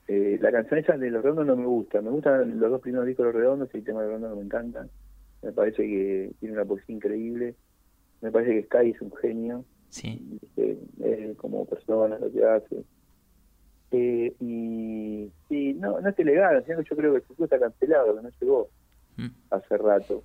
eh, 0.07 0.37
la 0.39 0.51
canción 0.51 0.79
esa 0.79 0.97
de 0.97 1.09
Los 1.09 1.23
Redondos 1.23 1.47
no 1.47 1.55
me 1.55 1.65
gusta. 1.65 2.01
Me 2.01 2.11
gustan 2.11 2.59
los 2.59 2.71
dos 2.71 2.81
primeros 2.81 3.07
discos 3.07 3.25
de 3.25 3.33
Los 3.33 3.41
Redondos 3.41 3.69
y 3.73 3.77
el 3.77 3.83
tema 3.83 4.01
de 4.01 4.07
Los 4.07 4.21
Redondos 4.21 4.37
me 4.37 4.45
encanta. 4.45 4.87
Me 5.41 5.51
parece 5.51 5.83
que 5.83 6.31
tiene 6.39 6.55
una 6.55 6.65
poesía 6.65 6.95
increíble. 6.95 7.55
Me 8.21 8.31
parece 8.31 8.53
que 8.53 8.63
Sky 8.63 8.91
es 8.91 9.01
un 9.01 9.11
genio. 9.15 9.65
Sí. 9.95 10.39
Eh, 10.57 11.33
como 11.37 11.65
persona, 11.65 12.19
lo 12.19 12.29
que 12.29 12.45
hace. 12.45 12.83
Eh, 13.91 14.35
y 14.41 15.31
sí, 15.47 15.73
no, 15.75 16.01
no 16.01 16.09
es 16.09 16.19
ilegal, 16.19 16.61
sino 16.65 16.79
que 16.79 16.89
yo 16.89 16.97
creo 16.97 17.11
que 17.13 17.19
el 17.19 17.23
futuro 17.23 17.45
está 17.45 17.57
cancelado, 17.57 18.13
que 18.13 18.21
no 18.21 18.29
llegó 18.41 18.69
mm. 19.15 19.27
hace 19.51 19.77
rato. 19.77 20.21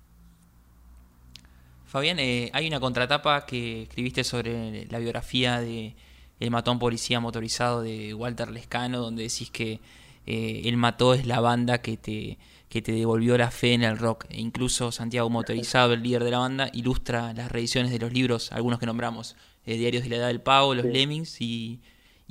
Fabián, 1.85 2.19
eh, 2.19 2.49
hay 2.51 2.67
una 2.67 2.81
contratapa 2.81 3.45
que 3.45 3.83
escribiste 3.83 4.25
sobre 4.25 4.87
la 4.87 4.99
biografía 4.99 5.61
de 5.61 5.95
el 6.41 6.51
matón 6.51 6.77
policía 6.77 7.21
motorizado 7.21 7.81
de 7.81 8.13
Walter 8.13 8.51
Lescano, 8.51 8.99
donde 8.99 9.23
decís 9.23 9.51
que 9.51 9.79
eh, 10.25 10.63
El 10.65 10.75
Mató 10.75 11.13
es 11.13 11.25
la 11.25 11.39
banda 11.39 11.81
que 11.81 11.95
te, 11.95 12.39
que 12.67 12.81
te 12.81 12.91
devolvió 12.91 13.37
la 13.37 13.51
fe 13.51 13.73
en 13.73 13.83
el 13.83 13.97
rock. 13.97 14.25
E 14.29 14.41
incluso 14.41 14.91
Santiago 14.91 15.29
Motorizado, 15.29 15.93
el 15.93 16.03
líder 16.03 16.23
de 16.25 16.31
la 16.31 16.39
banda, 16.39 16.69
ilustra 16.73 17.33
las 17.33 17.51
reediciones 17.51 17.91
de 17.91 17.99
los 17.99 18.11
libros, 18.11 18.51
algunos 18.51 18.79
que 18.79 18.85
nombramos, 18.85 19.35
eh, 19.65 19.77
Diarios 19.77 20.03
de 20.03 20.09
la 20.09 20.15
Edad 20.17 20.27
del 20.27 20.41
Pavo, 20.41 20.73
Los 20.73 20.85
Lemmings 20.85 21.41
y, 21.41 21.81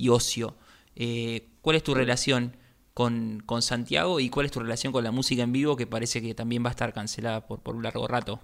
Ocio. 0.09 0.55
Eh, 0.97 1.49
¿Cuál 1.63 1.77
es 1.77 1.83
tu 1.83 1.95
relación 1.95 2.57
con, 2.95 3.43
con, 3.47 3.63
Santiago 3.63 4.21
y 4.21 4.31
cuál 4.31 4.47
es 4.47 4.53
tu 4.53 4.61
relación 4.61 4.93
con 4.93 5.05
la 5.05 5.13
música 5.13 5.43
en 5.43 5.53
vivo 5.53 5.77
que 5.77 5.87
parece 5.87 6.21
que 6.21 6.35
también 6.35 6.65
va 6.65 6.69
a 6.69 6.71
estar 6.71 6.93
cancelada 6.93 7.47
por, 7.47 7.61
por 7.61 7.77
un 7.77 7.83
largo 7.83 8.07
rato? 8.09 8.41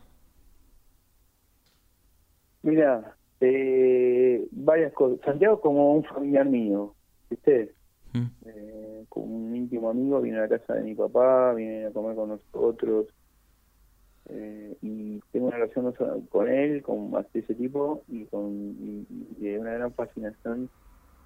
Mira, 2.62 3.16
eh, 3.40 4.46
varias 4.50 4.92
cosas. 4.92 5.20
Santiago 5.24 5.60
como 5.60 5.94
un 5.94 6.04
familiar 6.04 6.46
mío, 6.46 6.94
¿viste? 7.30 7.74
Mm. 8.12 8.26
Eh, 8.46 9.04
como 9.08 9.26
un 9.26 9.56
íntimo 9.56 9.90
amigo, 9.90 10.20
viene 10.20 10.38
a 10.38 10.42
la 10.42 10.48
casa 10.48 10.74
de 10.74 10.82
mi 10.82 10.94
papá, 10.94 11.54
viene 11.54 11.86
a 11.86 11.90
comer 11.90 12.16
con 12.16 12.30
nosotros. 12.30 13.06
Eh, 14.28 14.76
y 14.82 15.20
tengo 15.32 15.46
una 15.46 15.56
relación 15.56 15.92
con 16.28 16.48
él, 16.48 16.82
con 16.82 17.12
ese 17.32 17.54
tipo, 17.54 18.02
y 18.08 18.24
con 18.24 18.50
y, 18.80 19.48
una 19.56 19.72
gran 19.72 19.92
fascinación 19.92 20.68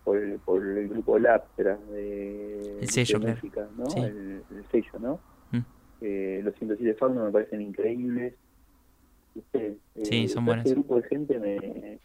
por 0.04 0.18
el, 0.18 0.38
por 0.38 0.64
el 0.64 0.88
grupo 0.88 1.18
Laptra 1.18 1.78
de, 1.90 2.80
el 2.80 2.88
sello, 2.88 3.20
música, 3.20 3.68
¿no? 3.76 3.84
El, 4.04 4.42
sello, 4.70 4.98
¿no? 4.98 5.20
Mm. 5.52 5.64
Eh, 6.02 6.40
los 6.44 6.54
107 6.56 6.94
Faunos 6.94 7.24
me 7.24 7.30
parecen 7.30 7.62
increíbles 7.62 8.34
sí, 10.02 10.28
son 10.28 10.44
buenas. 10.44 10.66
Este 10.66 10.74
grupo 10.74 10.96
de 10.96 11.02
gente 11.08 11.38
me, 11.38 11.98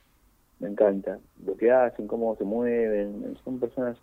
me 0.60 0.70
encanta. 0.70 1.20
Lo 1.46 1.56
que 1.56 1.72
hacen, 1.72 2.08
cómo 2.08 2.36
se 2.36 2.44
mueven, 2.44 3.36
son 3.44 3.60
personas 3.60 3.98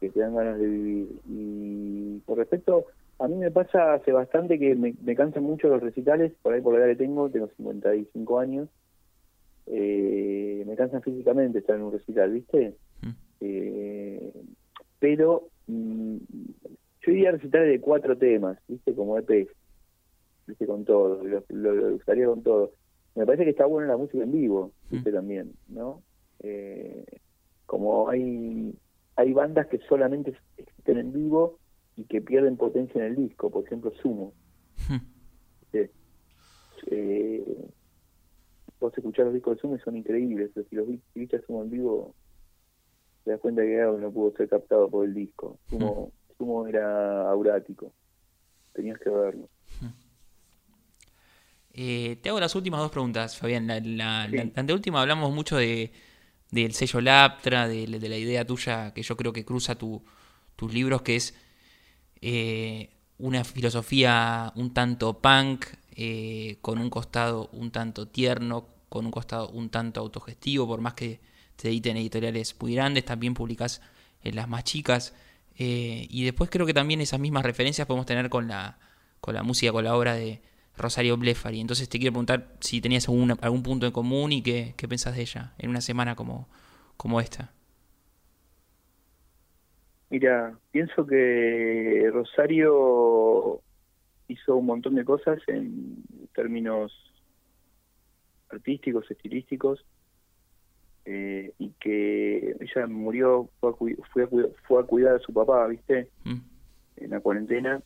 que 0.00 0.10
te 0.10 0.20
dan 0.20 0.34
ganas 0.34 0.58
de 0.58 0.66
vivir. 0.66 1.08
Y 1.28 2.18
por 2.26 2.38
respecto, 2.38 2.86
a 3.18 3.28
mí 3.28 3.36
me 3.36 3.50
pasa 3.50 3.94
hace 3.94 4.12
bastante 4.12 4.58
que 4.58 4.74
me, 4.74 4.94
me 5.02 5.14
cansan 5.14 5.44
mucho 5.44 5.68
los 5.68 5.82
recitales, 5.82 6.32
por 6.42 6.54
ahí 6.54 6.60
por 6.60 6.74
la 6.74 6.80
edad 6.80 6.88
que 6.88 7.04
tengo, 7.04 7.30
tengo 7.30 7.48
55 7.56 8.38
años. 8.38 8.68
Eh, 9.66 10.62
me 10.66 10.76
cansan 10.76 11.02
físicamente 11.02 11.58
estar 11.58 11.76
en 11.76 11.82
un 11.82 11.92
recital, 11.92 12.32
¿viste? 12.32 12.74
Mm. 13.02 13.10
Eh, 13.40 14.32
pero 14.98 15.48
mm, 15.66 16.16
yo 17.02 17.12
iría 17.12 17.30
a 17.30 17.32
recitales 17.32 17.68
de 17.68 17.80
cuatro 17.80 18.16
temas, 18.16 18.58
¿viste? 18.68 18.94
Como 18.94 19.18
EP 19.18 19.48
con 20.66 20.84
todo, 20.84 21.22
lo, 21.24 21.42
lo, 21.48 21.94
usaría 21.94 22.26
con 22.26 22.42
todo. 22.42 22.72
Me 23.14 23.24
parece 23.24 23.44
que 23.44 23.50
está 23.50 23.64
bueno 23.64 23.88
la 23.88 23.96
música 23.96 24.24
en 24.24 24.32
vivo, 24.32 24.72
¿viste? 24.90 25.10
Mm. 25.10 25.14
También, 25.14 25.52
¿no? 25.68 26.02
Eh, 26.40 27.04
como 27.66 28.08
hay 28.10 28.74
hay 29.16 29.32
bandas 29.32 29.68
que 29.68 29.78
solamente 29.88 30.34
existen 30.58 30.98
en 30.98 31.12
vivo 31.12 31.58
y 31.96 32.04
que 32.04 32.20
pierden 32.20 32.56
potencia 32.56 33.00
en 33.00 33.12
el 33.12 33.16
disco, 33.16 33.50
por 33.50 33.64
ejemplo 33.64 33.92
Sumo. 34.02 34.32
Mm. 34.88 35.14
Eh, 36.90 37.42
vos 38.78 38.92
escuchás 38.96 39.24
los 39.24 39.34
discos 39.34 39.56
de 39.56 39.60
Sumo 39.62 39.76
y 39.76 39.80
son 39.80 39.96
increíbles, 39.96 40.50
pero 40.52 40.66
si 40.68 40.76
los 40.76 40.86
viste 41.14 41.40
Sumo 41.46 41.62
en 41.62 41.70
vivo, 41.70 42.14
te 43.24 43.30
das 43.30 43.40
cuenta 43.40 43.62
que 43.62 43.80
algo 43.80 43.98
no 43.98 44.12
pudo 44.12 44.36
ser 44.36 44.48
captado 44.48 44.90
por 44.90 45.06
el 45.06 45.14
disco. 45.14 45.58
Sumo, 45.70 46.12
mm. 46.12 46.36
Sumo 46.36 46.66
era 46.66 47.30
aurático, 47.30 47.92
tenías 48.72 48.98
que 48.98 49.10
verlo. 49.10 49.48
Eh, 51.76 52.18
te 52.22 52.28
hago 52.28 52.38
las 52.38 52.54
últimas 52.54 52.80
dos 52.80 52.90
preguntas, 52.90 53.36
Fabián. 53.36 53.66
La, 53.66 53.80
la, 53.80 54.22
anteúltima 54.54 55.00
hablamos 55.00 55.34
mucho 55.34 55.56
de, 55.56 55.92
del 56.50 56.72
sello 56.72 57.00
Laptra, 57.00 57.66
de, 57.66 57.86
la 57.86 58.16
idea 58.16 58.46
tuya 58.46 58.92
que 58.94 59.02
yo 59.02 59.16
creo 59.16 59.32
que 59.32 59.44
cruza 59.44 59.74
tu, 59.74 60.04
tus 60.54 60.72
libros, 60.72 61.02
que 61.02 61.16
es 61.16 61.34
eh, 62.26 62.90
una 63.18 63.44
filosofía 63.44 64.52
un 64.56 64.72
tanto 64.72 65.20
punk, 65.20 65.66
eh, 65.96 66.58
con 66.62 66.78
un 66.78 66.90
costado 66.90 67.48
un 67.52 67.70
tanto 67.70 68.08
tierno, 68.08 68.66
con 68.88 69.04
un 69.06 69.12
costado 69.12 69.50
un 69.50 69.68
tanto 69.68 70.00
autogestivo, 70.00 70.66
por 70.66 70.80
más 70.80 70.94
que 70.94 71.20
te 71.56 71.68
editen 71.68 71.96
editoriales 71.96 72.56
muy 72.60 72.74
grandes, 72.74 73.04
también 73.04 73.34
publicas 73.34 73.80
en 74.22 74.36
las 74.36 74.48
más 74.48 74.64
chicas. 74.64 75.14
y 75.56 76.24
después 76.24 76.50
creo 76.50 76.66
que 76.66 76.74
también 76.74 77.00
esas 77.00 77.20
mismas 77.20 77.44
referencias 77.44 77.86
podemos 77.86 78.06
tener 78.06 78.28
con 78.30 78.48
la, 78.48 78.78
con 79.20 79.34
la 79.34 79.42
música, 79.42 79.72
con 79.72 79.84
la 79.84 79.94
obra 79.96 80.14
de, 80.14 80.42
Rosario 80.76 81.16
Blefari. 81.16 81.60
Entonces 81.60 81.88
te 81.88 81.98
quiero 81.98 82.12
preguntar 82.12 82.56
si 82.60 82.80
tenías 82.80 83.08
algún, 83.08 83.36
algún 83.40 83.62
punto 83.62 83.86
en 83.86 83.92
común 83.92 84.32
y 84.32 84.42
qué, 84.42 84.74
qué 84.76 84.88
pensás 84.88 85.14
de 85.14 85.22
ella 85.22 85.54
en 85.58 85.70
una 85.70 85.80
semana 85.80 86.16
como, 86.16 86.48
como 86.96 87.20
esta. 87.20 87.52
Mira, 90.14 90.56
pienso 90.70 91.04
que 91.04 92.08
Rosario 92.12 93.60
hizo 94.28 94.54
un 94.54 94.66
montón 94.66 94.94
de 94.94 95.04
cosas 95.04 95.42
en 95.48 96.04
términos 96.32 96.92
artísticos, 98.48 99.10
estilísticos, 99.10 99.84
eh, 101.04 101.52
y 101.58 101.70
que 101.80 102.54
ella 102.60 102.86
murió, 102.86 103.48
fue 103.58 103.70
a, 103.70 104.28
fue, 104.68 104.80
a, 104.80 104.84
cuidar 104.84 105.16
a 105.16 105.18
su 105.18 105.32
papá, 105.32 105.66
¿viste? 105.66 106.06
Mm. 106.22 106.38
En 106.98 107.10
la 107.10 107.18
cuarentena. 107.18 107.82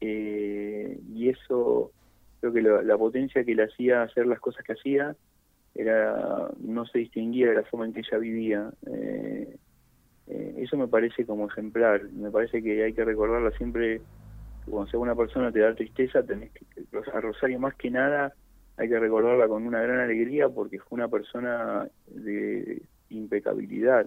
Eh, 0.00 0.98
y 1.12 1.28
eso 1.28 1.92
creo 2.40 2.54
que 2.54 2.62
la, 2.62 2.96
potencia 2.96 3.44
que 3.44 3.54
le 3.54 3.64
hacía 3.64 4.02
hacer 4.02 4.26
las 4.26 4.40
cosas 4.40 4.64
que 4.64 4.72
hacía 4.72 5.14
era 5.74 6.48
no 6.58 6.86
se 6.86 7.00
distinguía 7.00 7.50
de 7.50 7.56
la 7.56 7.64
forma 7.64 7.84
en 7.84 7.92
que 7.92 8.00
ella 8.00 8.16
vivía. 8.16 8.70
Eh, 8.90 9.58
eh, 10.28 10.54
eso 10.58 10.76
me 10.76 10.88
parece 10.88 11.24
como 11.24 11.46
ejemplar. 11.46 12.02
Me 12.10 12.30
parece 12.30 12.62
que 12.62 12.82
hay 12.82 12.92
que 12.92 13.04
recordarla 13.04 13.50
siempre. 13.52 14.00
Cuando 14.68 14.90
sea 14.90 14.98
una 14.98 15.14
persona 15.14 15.52
te 15.52 15.60
da 15.60 15.74
tristeza, 15.74 16.24
tenés 16.24 16.50
que, 16.52 16.64
a 17.12 17.20
Rosario 17.20 17.60
más 17.60 17.74
que 17.76 17.90
nada 17.90 18.34
hay 18.76 18.88
que 18.88 18.98
recordarla 18.98 19.48
con 19.48 19.66
una 19.66 19.80
gran 19.80 20.00
alegría 20.00 20.48
porque 20.48 20.78
fue 20.80 20.96
una 20.96 21.08
persona 21.08 21.88
de 22.08 22.82
impecabilidad. 23.10 24.06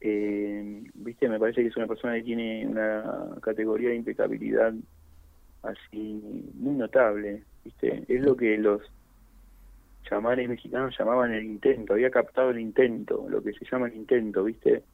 Eh, 0.00 0.84
viste, 0.94 1.28
me 1.28 1.38
parece 1.38 1.62
que 1.62 1.68
es 1.68 1.76
una 1.76 1.86
persona 1.86 2.14
que 2.14 2.22
tiene 2.22 2.66
una 2.66 3.36
categoría 3.42 3.90
de 3.90 3.96
impecabilidad 3.96 4.72
así 5.62 6.22
muy 6.54 6.74
notable, 6.76 7.42
viste, 7.64 8.04
es 8.06 8.22
lo 8.22 8.36
que 8.36 8.56
los 8.56 8.82
chamanes 10.02 10.48
mexicanos 10.48 10.94
llamaban 10.96 11.32
el 11.32 11.44
intento, 11.44 11.94
había 11.94 12.10
captado 12.10 12.50
el 12.50 12.60
intento, 12.60 13.26
lo 13.28 13.42
que 13.42 13.52
se 13.52 13.64
llama 13.64 13.88
el 13.88 13.96
intento, 13.96 14.44
viste, 14.44 14.84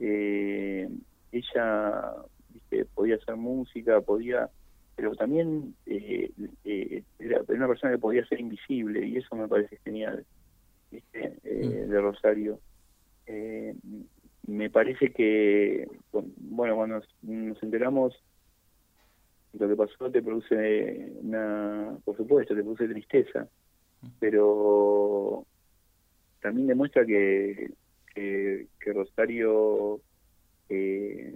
eh, 0.00 0.88
ella 1.32 2.14
viste, 2.50 2.84
podía 2.86 3.16
hacer 3.16 3.36
música, 3.36 4.00
podía, 4.00 4.48
pero 4.96 5.14
también 5.14 5.74
eh, 5.86 6.30
eh, 6.64 7.02
era 7.18 7.42
una 7.48 7.68
persona 7.68 7.92
que 7.92 7.98
podía 7.98 8.26
ser 8.26 8.40
invisible 8.40 9.06
y 9.06 9.16
eso 9.16 9.36
me 9.36 9.48
parece 9.48 9.76
genial, 9.78 10.24
viste, 10.90 11.36
mm. 11.44 11.90
de 11.90 12.00
Rosario. 12.00 12.60
me 14.46 14.70
parece 14.70 15.12
que, 15.12 15.86
bueno, 16.12 16.76
cuando 16.76 17.02
nos 17.22 17.62
enteramos 17.62 18.14
lo 19.58 19.68
que 19.68 19.76
pasó 19.76 20.10
te 20.10 20.22
produce 20.22 21.12
una, 21.22 21.96
por 22.04 22.16
supuesto, 22.16 22.54
te 22.54 22.62
produce 22.62 22.88
tristeza, 22.88 23.48
pero 24.20 25.44
también 26.40 26.68
demuestra 26.68 27.04
que, 27.04 27.70
que, 28.78 28.92
Rosario, 28.92 30.00
eh, 30.68 31.34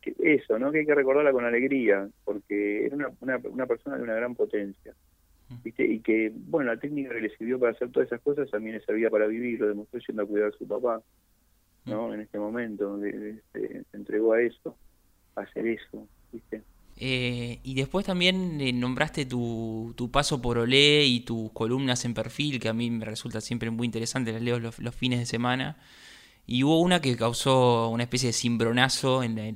que 0.00 0.14
eso, 0.18 0.58
¿no? 0.58 0.72
Que 0.72 0.80
hay 0.80 0.86
que 0.86 0.94
recordarla 0.94 1.32
con 1.32 1.44
alegría, 1.44 2.08
porque 2.24 2.86
era 2.86 2.96
una, 2.96 3.10
una, 3.20 3.40
una 3.44 3.66
persona 3.66 3.96
de 3.96 4.02
una 4.02 4.14
gran 4.14 4.34
potencia. 4.34 4.94
¿Viste? 5.62 5.84
Y 5.84 6.00
que, 6.00 6.32
bueno, 6.34 6.72
la 6.72 6.80
técnica 6.80 7.12
que 7.12 7.20
le 7.20 7.36
sirvió 7.36 7.58
para 7.58 7.72
hacer 7.72 7.90
todas 7.90 8.06
esas 8.06 8.22
cosas 8.22 8.50
también 8.50 8.76
le 8.76 8.84
servía 8.84 9.10
para 9.10 9.26
vivir, 9.26 9.60
lo 9.60 9.68
demostró 9.68 10.00
yendo 10.00 10.22
a 10.22 10.26
cuidar 10.26 10.48
a 10.48 10.56
su 10.56 10.66
papá, 10.66 11.02
¿no? 11.84 12.14
En 12.14 12.20
este 12.20 12.38
momento, 12.38 12.98
se 13.52 13.84
entregó 13.92 14.32
a 14.32 14.40
eso, 14.40 14.74
a 15.36 15.42
hacer 15.42 15.66
eso, 15.66 16.08
¿viste? 16.32 16.62
Eh, 16.96 17.58
y 17.62 17.74
después 17.74 18.06
también 18.06 18.60
eh, 18.60 18.72
nombraste 18.72 19.24
tu, 19.24 19.94
tu, 19.96 20.10
paso 20.10 20.42
por 20.42 20.58
Olé 20.58 21.04
y 21.04 21.20
tus 21.20 21.50
columnas 21.52 22.04
en 22.04 22.14
perfil, 22.14 22.60
que 22.60 22.68
a 22.68 22.72
mí 22.74 22.90
me 22.90 23.04
resulta 23.04 23.40
siempre 23.40 23.70
muy 23.70 23.86
interesante, 23.86 24.32
las 24.32 24.42
leo 24.42 24.60
los, 24.60 24.94
fines 24.94 25.18
de 25.18 25.26
semana. 25.26 25.78
Y 26.46 26.64
hubo 26.64 26.80
una 26.80 27.00
que 27.00 27.16
causó 27.16 27.88
una 27.88 28.02
especie 28.02 28.28
de 28.28 28.32
cimbronazo 28.32 29.22
en 29.22 29.36
la, 29.36 29.46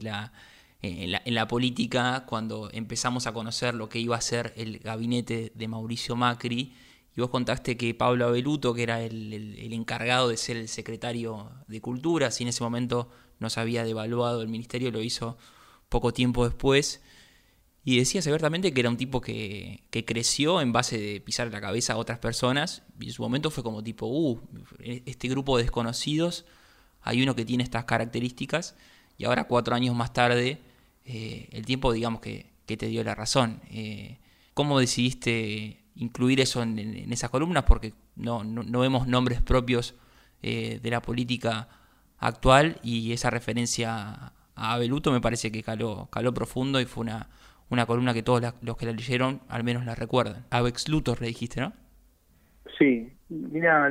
en 0.82 1.10
la, 1.10 1.22
en 1.24 1.34
la, 1.34 1.48
política 1.48 2.24
cuando 2.26 2.70
empezamos 2.72 3.26
a 3.26 3.32
conocer 3.32 3.74
lo 3.74 3.88
que 3.88 3.98
iba 3.98 4.16
a 4.16 4.20
ser 4.20 4.52
el 4.56 4.78
gabinete 4.78 5.52
de 5.54 5.68
Mauricio 5.68 6.16
Macri. 6.16 6.74
Y 7.16 7.20
vos 7.20 7.30
contaste 7.30 7.76
que 7.76 7.94
Pablo 7.94 8.26
Abeluto, 8.26 8.74
que 8.74 8.82
era 8.82 9.02
el, 9.02 9.32
el, 9.32 9.72
encargado 9.72 10.28
de 10.28 10.36
ser 10.36 10.56
el 10.56 10.68
secretario 10.68 11.50
de 11.66 11.80
Cultura, 11.80 12.30
si 12.30 12.44
en 12.44 12.48
ese 12.48 12.62
momento 12.62 13.10
no 13.38 13.50
se 13.50 13.60
había 13.60 13.84
devaluado 13.84 14.42
el 14.42 14.48
ministerio, 14.48 14.90
lo 14.90 15.02
hizo 15.02 15.38
poco 15.88 16.12
tiempo 16.12 16.44
después. 16.44 17.02
Y 17.88 17.98
decías 17.98 18.26
abiertamente 18.26 18.74
que 18.74 18.80
era 18.80 18.90
un 18.90 18.96
tipo 18.96 19.20
que, 19.20 19.84
creció 20.04 20.60
en 20.60 20.72
base 20.72 20.98
de 20.98 21.20
pisar 21.20 21.52
la 21.52 21.60
cabeza 21.60 21.92
a 21.92 21.98
otras 21.98 22.18
personas. 22.18 22.82
Y 22.98 23.06
en 23.06 23.12
su 23.12 23.22
momento 23.22 23.48
fue 23.52 23.62
como 23.62 23.80
tipo, 23.84 24.06
uh, 24.06 24.40
este 24.80 25.28
grupo 25.28 25.56
de 25.56 25.62
desconocidos, 25.62 26.46
hay 27.06 27.22
uno 27.22 27.34
que 27.34 27.44
tiene 27.44 27.64
estas 27.64 27.84
características. 27.84 28.76
Y 29.16 29.24
ahora, 29.24 29.44
cuatro 29.44 29.74
años 29.74 29.94
más 29.94 30.12
tarde, 30.12 30.58
eh, 31.04 31.48
el 31.52 31.64
tiempo, 31.64 31.92
digamos, 31.92 32.20
que, 32.20 32.54
te 32.66 32.86
dio 32.86 33.02
la 33.04 33.14
razón. 33.14 33.60
Eh, 33.70 34.18
¿Cómo 34.52 34.78
decidiste 34.78 35.78
incluir 35.94 36.40
eso 36.40 36.62
en, 36.62 36.78
esas 37.12 37.30
columnas? 37.30 37.64
Porque 37.64 37.94
no, 38.16 38.44
no, 38.44 38.80
vemos 38.80 39.06
nombres 39.06 39.40
propios 39.40 39.94
eh, 40.42 40.80
de 40.82 40.90
la 40.90 41.00
política 41.00 41.68
actual 42.18 42.80
y 42.82 43.12
esa 43.12 43.30
referencia 43.30 44.32
a 44.56 44.72
Abeluto 44.72 45.12
me 45.12 45.20
parece 45.20 45.52
que 45.52 45.62
caló, 45.62 46.08
caló 46.10 46.34
profundo 46.34 46.80
y 46.80 46.86
fue 46.86 47.02
una 47.02 47.28
una 47.68 47.86
columna 47.86 48.14
que 48.14 48.22
todos 48.22 48.42
los 48.62 48.76
que 48.76 48.86
la 48.86 48.92
leyeron 48.92 49.40
al 49.48 49.64
menos 49.64 49.84
la 49.84 49.94
recuerdan. 49.94 50.44
Avex 50.50 50.88
Luthor 50.88 51.20
le 51.20 51.28
dijiste, 51.28 51.60
¿no? 51.60 51.72
Sí, 52.78 53.12
mira, 53.28 53.88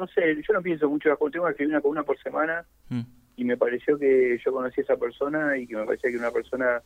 no 0.00 0.06
sé, 0.08 0.34
yo 0.36 0.54
no 0.54 0.62
pienso 0.62 0.88
mucho, 0.88 1.16
tengo 1.30 1.46
que 1.46 1.50
escribir 1.52 1.74
una 1.74 1.80
columna 1.80 2.02
por 2.02 2.18
semana 2.20 2.64
mm. 2.88 3.00
y 3.36 3.44
me 3.44 3.56
pareció 3.56 3.98
que 3.98 4.38
yo 4.44 4.52
conocí 4.52 4.80
a 4.80 4.84
esa 4.84 4.96
persona 4.96 5.56
y 5.56 5.66
que 5.66 5.76
me 5.76 5.84
parecía 5.84 6.10
que 6.10 6.16
era 6.16 6.26
una 6.26 6.32
persona 6.32 6.82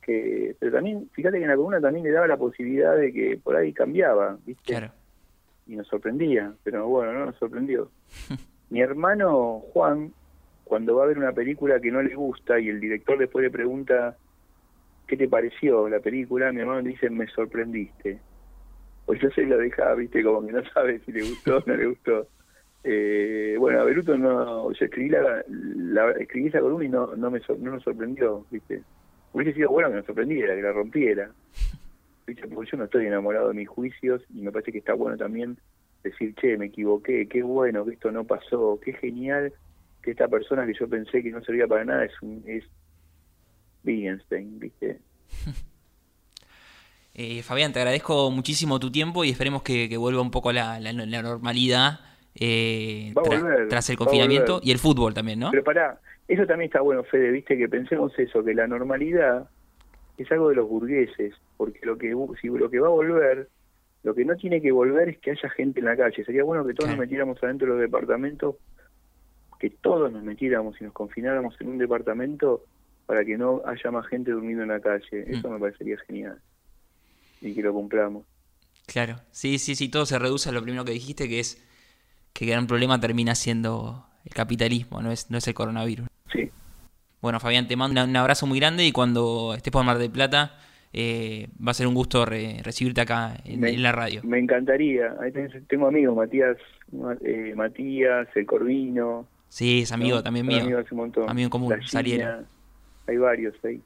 que, 0.00 0.56
pero 0.58 0.72
también, 0.72 1.08
fíjate 1.12 1.38
que 1.38 1.44
en 1.44 1.50
la 1.50 1.56
columna 1.56 1.80
también 1.80 2.04
le 2.04 2.12
daba 2.12 2.26
la 2.26 2.36
posibilidad 2.36 2.96
de 2.96 3.12
que 3.12 3.38
por 3.42 3.56
ahí 3.56 3.72
cambiaba, 3.72 4.38
¿viste? 4.46 4.62
Claro. 4.64 4.92
Y 5.66 5.76
nos 5.76 5.86
sorprendía, 5.86 6.52
pero 6.62 6.86
bueno, 6.88 7.12
no 7.12 7.26
nos 7.26 7.36
sorprendió. 7.36 7.90
Mi 8.70 8.80
hermano 8.80 9.60
Juan, 9.72 10.12
cuando 10.64 10.96
va 10.96 11.04
a 11.04 11.06
ver 11.06 11.18
una 11.18 11.32
película 11.32 11.80
que 11.80 11.90
no 11.90 12.02
le 12.02 12.14
gusta 12.14 12.58
y 12.58 12.68
el 12.68 12.80
director 12.80 13.18
después 13.18 13.42
le 13.42 13.50
pregunta 13.50 14.16
¿qué 15.06 15.16
te 15.16 15.28
pareció 15.28 15.88
la 15.88 16.00
película? 16.00 16.52
Mi 16.52 16.60
hermano 16.60 16.82
dice, 16.82 17.10
me 17.10 17.26
sorprendiste. 17.28 18.18
Pues 19.06 19.20
yo 19.20 19.30
se 19.30 19.42
lo 19.42 19.58
dejaba, 19.58 19.94
viste, 19.94 20.22
como 20.22 20.46
que 20.46 20.52
no 20.52 20.62
sabe 20.72 21.00
si 21.00 21.12
le 21.12 21.22
gustó 21.22 21.58
o 21.58 21.62
no 21.66 21.76
le 21.76 21.86
gustó. 21.86 22.26
Eh, 22.84 23.56
bueno, 23.58 23.80
a 23.80 23.84
Beruto 23.84 24.16
no, 24.16 24.70
yo 24.70 24.84
escribí 24.84 25.08
la, 25.08 25.42
la 25.48 26.10
escribí 26.12 26.48
esa 26.48 26.60
columna 26.60 26.84
y 26.84 26.88
no, 26.90 27.16
no 27.16 27.30
me 27.30 27.40
no 27.58 27.70
nos 27.72 27.82
sorprendió, 27.82 28.44
viste. 28.50 28.82
Hubiese 29.32 29.54
sido 29.54 29.70
bueno 29.70 29.88
que 29.88 29.96
nos 29.96 30.06
sorprendiera, 30.06 30.54
que 30.54 30.62
la 30.62 30.72
rompiera. 30.72 31.30
¿Viste? 32.26 32.46
Porque 32.48 32.70
yo 32.70 32.78
no 32.78 32.84
estoy 32.84 33.06
enamorado 33.06 33.48
de 33.48 33.54
mis 33.54 33.68
juicios 33.68 34.22
y 34.34 34.42
me 34.42 34.52
parece 34.52 34.72
que 34.72 34.78
está 34.78 34.94
bueno 34.94 35.16
también 35.16 35.56
decir, 36.02 36.34
che, 36.36 36.56
me 36.56 36.66
equivoqué, 36.66 37.26
qué 37.26 37.42
bueno 37.42 37.84
que 37.84 37.94
esto 37.94 38.12
no 38.12 38.24
pasó, 38.24 38.78
qué 38.82 38.92
genial 38.92 39.52
que 40.02 40.10
esta 40.10 40.28
persona 40.28 40.66
que 40.66 40.74
yo 40.78 40.86
pensé 40.86 41.22
que 41.22 41.30
no 41.30 41.42
servía 41.42 41.66
para 41.66 41.84
nada 41.84 42.04
es, 42.04 42.12
un, 42.20 42.44
es 42.46 42.64
Wittgenstein, 43.84 44.58
¿viste? 44.60 45.00
Eh, 47.16 47.44
Fabián, 47.44 47.72
te 47.72 47.78
agradezco 47.78 48.28
muchísimo 48.32 48.80
tu 48.80 48.90
tiempo 48.90 49.22
y 49.22 49.30
esperemos 49.30 49.62
que, 49.62 49.96
vuelva 49.96 50.20
un 50.20 50.32
poco 50.32 50.50
la, 50.50 50.80
la, 50.80 50.92
normalidad 50.92 52.00
eh, 52.34 53.14
tras 53.68 53.88
el 53.90 53.96
confinamiento 53.96 54.60
y 54.62 54.70
el 54.70 54.78
fútbol 54.78 55.14
también, 55.14 55.38
¿no? 55.40 55.50
Pero 55.50 55.64
pará, 55.64 56.00
eso 56.26 56.46
también 56.46 56.68
está 56.68 56.80
bueno, 56.80 57.04
Fede, 57.04 57.30
viste, 57.30 57.56
que 57.56 57.68
pensemos 57.68 58.12
eso, 58.18 58.42
que 58.42 58.54
la 58.54 58.66
normalidad 58.66 59.48
es 60.16 60.30
algo 60.32 60.48
de 60.48 60.56
los 60.56 60.68
burgueses, 60.68 61.34
porque 61.56 61.80
lo 61.82 61.98
que, 61.98 62.14
si 62.40 62.48
lo 62.48 62.70
que 62.70 62.80
va 62.80 62.88
a 62.88 62.90
volver, 62.90 63.48
lo 64.02 64.14
que 64.14 64.24
no 64.24 64.36
tiene 64.36 64.60
que 64.60 64.70
volver 64.70 65.08
es 65.08 65.18
que 65.18 65.32
haya 65.32 65.48
gente 65.50 65.80
en 65.80 65.86
la 65.86 65.96
calle. 65.96 66.24
Sería 66.24 66.44
bueno 66.44 66.64
que 66.66 66.74
todos 66.74 66.90
nos 66.90 66.98
metiéramos 66.98 67.42
adentro 67.42 67.68
de 67.68 67.72
los 67.74 67.80
departamentos, 67.80 68.56
que 69.58 69.70
todos 69.70 70.12
nos 70.12 70.22
metiéramos 70.22 70.80
y 70.80 70.84
nos 70.84 70.92
confináramos 70.92 71.58
en 71.60 71.68
un 71.68 71.78
departamento 71.78 72.64
para 73.06 73.24
que 73.24 73.36
no 73.36 73.62
haya 73.66 73.90
más 73.90 74.06
gente 74.06 74.30
durmiendo 74.30 74.62
en 74.62 74.68
la 74.70 74.80
calle. 74.80 75.24
Mm. 75.26 75.34
Eso 75.34 75.50
me 75.50 75.58
parecería 75.58 75.96
genial. 76.06 76.38
Y 77.40 77.54
que 77.54 77.62
lo 77.62 77.72
cumplamos. 77.72 78.24
Claro, 78.86 79.16
sí, 79.30 79.58
sí, 79.58 79.74
sí, 79.74 79.88
todo 79.88 80.04
se 80.06 80.18
reduce 80.18 80.48
a 80.48 80.52
lo 80.52 80.62
primero 80.62 80.84
que 80.84 80.92
dijiste, 80.92 81.28
que 81.28 81.40
es 81.40 81.62
que 82.34 82.44
gran 82.44 82.66
problema 82.66 83.00
termina 83.00 83.34
siendo 83.34 84.04
el 84.26 84.34
capitalismo, 84.34 85.00
no 85.00 85.10
es, 85.10 85.30
no 85.30 85.38
es 85.38 85.48
el 85.48 85.54
coronavirus. 85.54 86.06
Sí. 86.30 86.50
Bueno, 87.22 87.40
Fabián, 87.40 87.66
te 87.66 87.76
mando 87.76 88.04
un 88.04 88.16
abrazo 88.16 88.46
muy 88.46 88.60
grande 88.60 88.84
y 88.84 88.92
cuando 88.92 89.54
estés 89.56 89.72
por 89.72 89.82
Mar 89.82 89.96
del 89.96 90.10
Plata, 90.10 90.58
eh, 90.92 91.48
va 91.66 91.70
a 91.70 91.74
ser 91.74 91.86
un 91.86 91.94
gusto 91.94 92.26
recibirte 92.26 93.00
acá 93.00 93.38
en, 93.46 93.82
la 93.82 93.92
radio. 93.92 94.20
Me 94.24 94.38
encantaría. 94.38 95.14
Ahí 95.22 95.32
tengo 95.66 95.86
amigos, 95.86 96.14
Matías, 96.14 96.58
eh, 97.24 97.54
Matías, 97.56 98.28
el 98.34 98.44
Corvino. 98.44 99.26
Sí, 99.48 99.80
es 99.82 99.92
amigo 99.92 100.22
también 100.22 100.46
mío. 100.46 100.60
Amigo, 100.60 100.78
hace 100.78 100.92
un 100.92 100.98
montón. 100.98 101.30
amigo 101.30 101.46
en 101.46 101.50
común, 101.50 101.74
Saliera 101.86 102.44
hay 103.06 103.16
varios 103.16 103.54
ahí. 103.64 103.80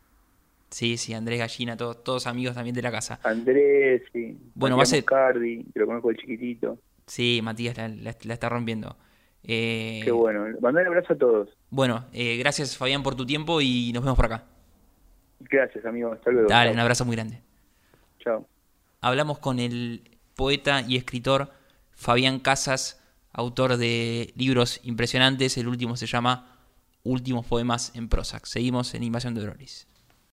Sí, 0.70 0.96
sí, 0.96 1.14
Andrés 1.14 1.38
Gallina, 1.38 1.76
todos, 1.76 2.04
todos 2.04 2.26
amigos 2.26 2.54
también 2.54 2.74
de 2.74 2.82
la 2.82 2.90
casa. 2.90 3.18
Andrés, 3.22 4.02
sí. 4.12 4.36
Bueno, 4.54 4.76
va 4.76 4.82
a 4.82 4.86
ser... 4.86 5.04
Cardi, 5.04 5.64
que 5.72 5.80
lo 5.80 5.86
conozco 5.86 6.10
el 6.10 6.18
chiquitito. 6.18 6.78
Sí, 7.08 7.40
Matías 7.42 7.76
la, 7.76 8.10
está 8.10 8.48
rompiendo. 8.48 8.96
Eh... 9.42 10.02
Qué 10.04 10.12
bueno. 10.12 10.46
Mandar 10.60 10.82
un 10.82 10.88
abrazo 10.88 11.14
a 11.14 11.16
todos. 11.16 11.48
Bueno, 11.70 12.04
eh, 12.12 12.36
gracias 12.36 12.76
Fabián 12.76 13.02
por 13.02 13.14
tu 13.16 13.26
tiempo 13.26 13.60
y 13.60 13.90
nos 13.92 14.04
vemos 14.04 14.16
por 14.16 14.26
acá. 14.26 14.44
Gracias, 15.40 15.84
amigo. 15.84 16.12
Hasta 16.12 16.30
luego. 16.30 16.48
Dale, 16.48 16.72
un 16.72 16.78
abrazo 16.78 17.04
muy 17.04 17.16
grande. 17.16 17.40
Chao. 18.18 18.46
Hablamos 19.00 19.38
con 19.38 19.58
el 19.58 20.18
poeta 20.34 20.82
y 20.86 20.96
escritor 20.96 21.50
Fabián 21.92 22.40
Casas, 22.40 23.02
autor 23.32 23.76
de 23.76 24.32
libros 24.36 24.80
impresionantes. 24.84 25.56
El 25.56 25.68
último 25.68 25.96
se 25.96 26.06
llama 26.06 26.58
últimos 27.04 27.46
poemas 27.46 27.92
en 27.94 28.08
Prozac. 28.08 28.44
Seguimos 28.46 28.94
en 28.94 29.02
Invasión 29.02 29.34
de 29.34 29.42
Brolis. 29.42 29.87